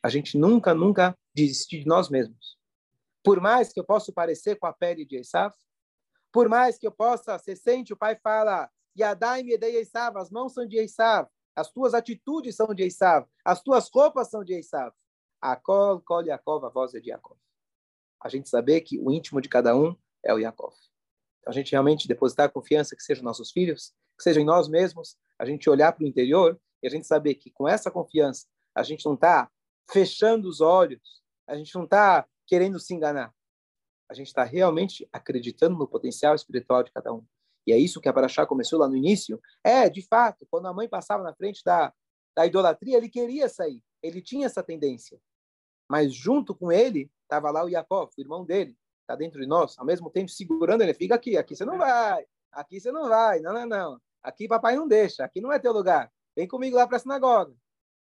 A 0.02 0.08
gente 0.08 0.38
nunca, 0.38 0.72
nunca 0.72 1.16
desistir 1.34 1.80
de 1.80 1.86
nós 1.86 2.08
mesmos. 2.08 2.56
Por 3.24 3.40
mais 3.40 3.72
que 3.72 3.80
eu 3.80 3.84
possa 3.84 4.12
parecer 4.12 4.56
com 4.56 4.66
a 4.66 4.72
pele 4.72 5.04
de 5.04 5.16
Esav, 5.16 5.52
por 6.32 6.48
mais 6.48 6.78
que 6.78 6.86
eu 6.86 6.92
possa, 6.92 7.38
você 7.38 7.56
sente, 7.56 7.92
o 7.92 7.96
pai 7.96 8.16
fala, 8.22 8.70
Yadai 8.98 9.42
Medei 9.42 9.76
Esav, 9.76 10.16
as 10.18 10.30
mãos 10.30 10.54
são 10.54 10.66
de 10.66 10.76
Esav, 10.78 11.28
as 11.54 11.70
tuas 11.70 11.94
atitudes 11.94 12.56
são 12.56 12.74
de 12.74 12.84
Esav, 12.84 13.26
as 13.44 13.62
tuas 13.62 13.88
roupas 13.88 14.28
são 14.28 14.44
de 14.44 14.54
Esav. 14.54 14.92
Akol, 15.40 16.00
Kol 16.00 16.24
Yaakov, 16.24 16.64
a 16.64 16.68
voz 16.68 16.94
é 16.94 17.00
de 17.00 17.10
Yaakov. 17.10 17.38
A 18.20 18.28
gente 18.28 18.48
saber 18.48 18.80
que 18.80 18.98
o 18.98 19.10
íntimo 19.12 19.40
de 19.40 19.48
cada 19.48 19.76
um 19.76 19.96
é 20.24 20.32
o 20.32 20.38
Yaakov. 20.38 20.74
Então, 21.40 21.50
a 21.50 21.54
gente 21.54 21.72
realmente 21.72 22.08
depositar 22.08 22.50
confiança 22.50 22.96
que 22.96 23.02
sejam 23.02 23.22
nossos 23.22 23.50
filhos, 23.52 23.92
que 24.16 24.22
sejam 24.22 24.42
em 24.42 24.46
nós 24.46 24.68
mesmos, 24.68 25.16
a 25.38 25.44
gente 25.44 25.68
olhar 25.68 25.92
para 25.92 26.04
o 26.04 26.06
interior 26.06 26.58
e 26.82 26.86
a 26.86 26.90
gente 26.90 27.06
saber 27.06 27.34
que 27.34 27.50
com 27.50 27.68
essa 27.68 27.90
confiança 27.90 28.46
a 28.74 28.82
gente 28.82 29.04
não 29.06 29.14
está 29.14 29.50
fechando 29.90 30.48
os 30.48 30.60
olhos, 30.60 31.22
a 31.46 31.56
gente 31.56 31.74
não 31.74 31.84
está 31.84 32.26
querendo 32.46 32.80
se 32.80 32.94
enganar. 32.94 33.32
A 34.08 34.14
gente 34.14 34.28
está 34.28 34.44
realmente 34.44 35.08
acreditando 35.12 35.76
no 35.76 35.86
potencial 35.86 36.34
espiritual 36.34 36.82
de 36.82 36.92
cada 36.92 37.12
um. 37.12 37.24
E 37.66 37.72
é 37.72 37.78
isso 37.78 38.00
que 38.00 38.08
a 38.08 38.12
Paraxá 38.12 38.46
começou 38.46 38.78
lá 38.78 38.88
no 38.88 38.96
início, 38.96 39.40
é, 39.64 39.88
de 39.88 40.02
fato, 40.02 40.46
quando 40.50 40.66
a 40.66 40.72
mãe 40.72 40.88
passava 40.88 41.22
na 41.22 41.34
frente 41.34 41.62
da, 41.64 41.92
da 42.36 42.46
idolatria, 42.46 42.96
ele 42.96 43.08
queria 43.08 43.48
sair, 43.48 43.82
ele 44.02 44.22
tinha 44.22 44.46
essa 44.46 44.62
tendência. 44.62 45.18
Mas 45.88 46.14
junto 46.14 46.54
com 46.54 46.70
ele, 46.70 47.10
estava 47.22 47.50
lá 47.50 47.64
o 47.64 47.70
Jacob, 47.70 48.08
o 48.16 48.20
irmão 48.20 48.44
dele, 48.44 48.76
está 49.00 49.16
dentro 49.16 49.40
de 49.40 49.46
nós, 49.46 49.76
ao 49.78 49.84
mesmo 49.84 50.10
tempo 50.10 50.30
segurando 50.30 50.82
ele, 50.82 50.94
fica 50.94 51.14
aqui, 51.14 51.36
aqui 51.36 51.56
você 51.56 51.64
não 51.64 51.78
vai, 51.78 52.24
aqui 52.52 52.80
você 52.80 52.92
não 52.92 53.08
vai, 53.08 53.40
não, 53.40 53.52
não, 53.52 53.66
não, 53.66 54.00
aqui 54.22 54.48
papai 54.48 54.76
não 54.76 54.86
deixa, 54.86 55.24
aqui 55.24 55.40
não 55.40 55.52
é 55.52 55.58
teu 55.58 55.72
lugar, 55.72 56.10
vem 56.36 56.46
comigo 56.46 56.76
lá 56.76 56.86
para 56.86 56.96
a 56.96 57.00
sinagoga. 57.00 57.54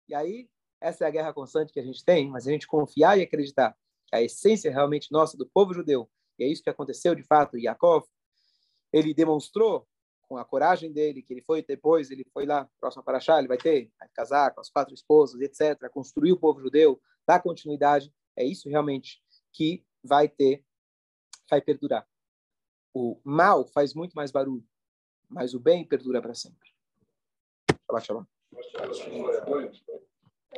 E 0.08 0.14
aí, 0.14 0.48
essa 0.80 1.04
é 1.04 1.08
a 1.08 1.10
guerra 1.10 1.32
constante 1.32 1.72
que 1.72 1.80
a 1.80 1.84
gente 1.84 2.04
tem, 2.04 2.28
mas 2.28 2.46
a 2.46 2.50
gente 2.50 2.66
confiar 2.66 3.18
e 3.18 3.22
acreditar 3.22 3.76
que 4.06 4.16
a 4.16 4.22
essência 4.22 4.70
realmente 4.70 5.12
nossa 5.12 5.36
do 5.36 5.46
povo 5.46 5.72
judeu, 5.72 6.10
e 6.38 6.44
é 6.44 6.48
isso 6.48 6.62
que 6.62 6.70
aconteceu 6.70 7.14
de 7.14 7.22
fato, 7.22 7.58
Yaakov, 7.58 8.06
ele 8.92 9.14
demonstrou 9.14 9.86
com 10.22 10.36
a 10.36 10.44
coragem 10.44 10.92
dele, 10.92 11.22
que 11.22 11.32
ele 11.32 11.42
foi 11.42 11.62
depois, 11.62 12.10
ele 12.10 12.24
foi 12.32 12.46
lá, 12.46 12.68
próximo 12.78 13.02
para 13.02 13.18
Achá, 13.18 13.38
ele 13.38 13.48
vai 13.48 13.58
ter, 13.58 13.90
vai 13.98 14.08
casar 14.14 14.54
com 14.54 14.60
as 14.60 14.70
quatro 14.70 14.94
esposas, 14.94 15.40
etc., 15.40 15.90
construir 15.90 16.32
o 16.32 16.38
povo 16.38 16.60
judeu, 16.60 17.00
dar 17.26 17.42
continuidade, 17.42 18.14
é 18.36 18.44
isso 18.44 18.68
realmente 18.68 19.20
que 19.52 19.84
vai 20.02 20.28
ter, 20.28 20.64
vai 21.48 21.60
perdurar. 21.60 22.06
O 22.94 23.20
mal 23.24 23.66
faz 23.66 23.92
muito 23.92 24.14
mais 24.14 24.30
barulho, 24.30 24.64
mas 25.28 25.52
o 25.52 25.60
bem 25.60 25.84
perdura 25.84 26.22
para 26.22 26.34
sempre. 26.34 26.70
Shabbat 27.86 28.06
shalom. 28.06 28.24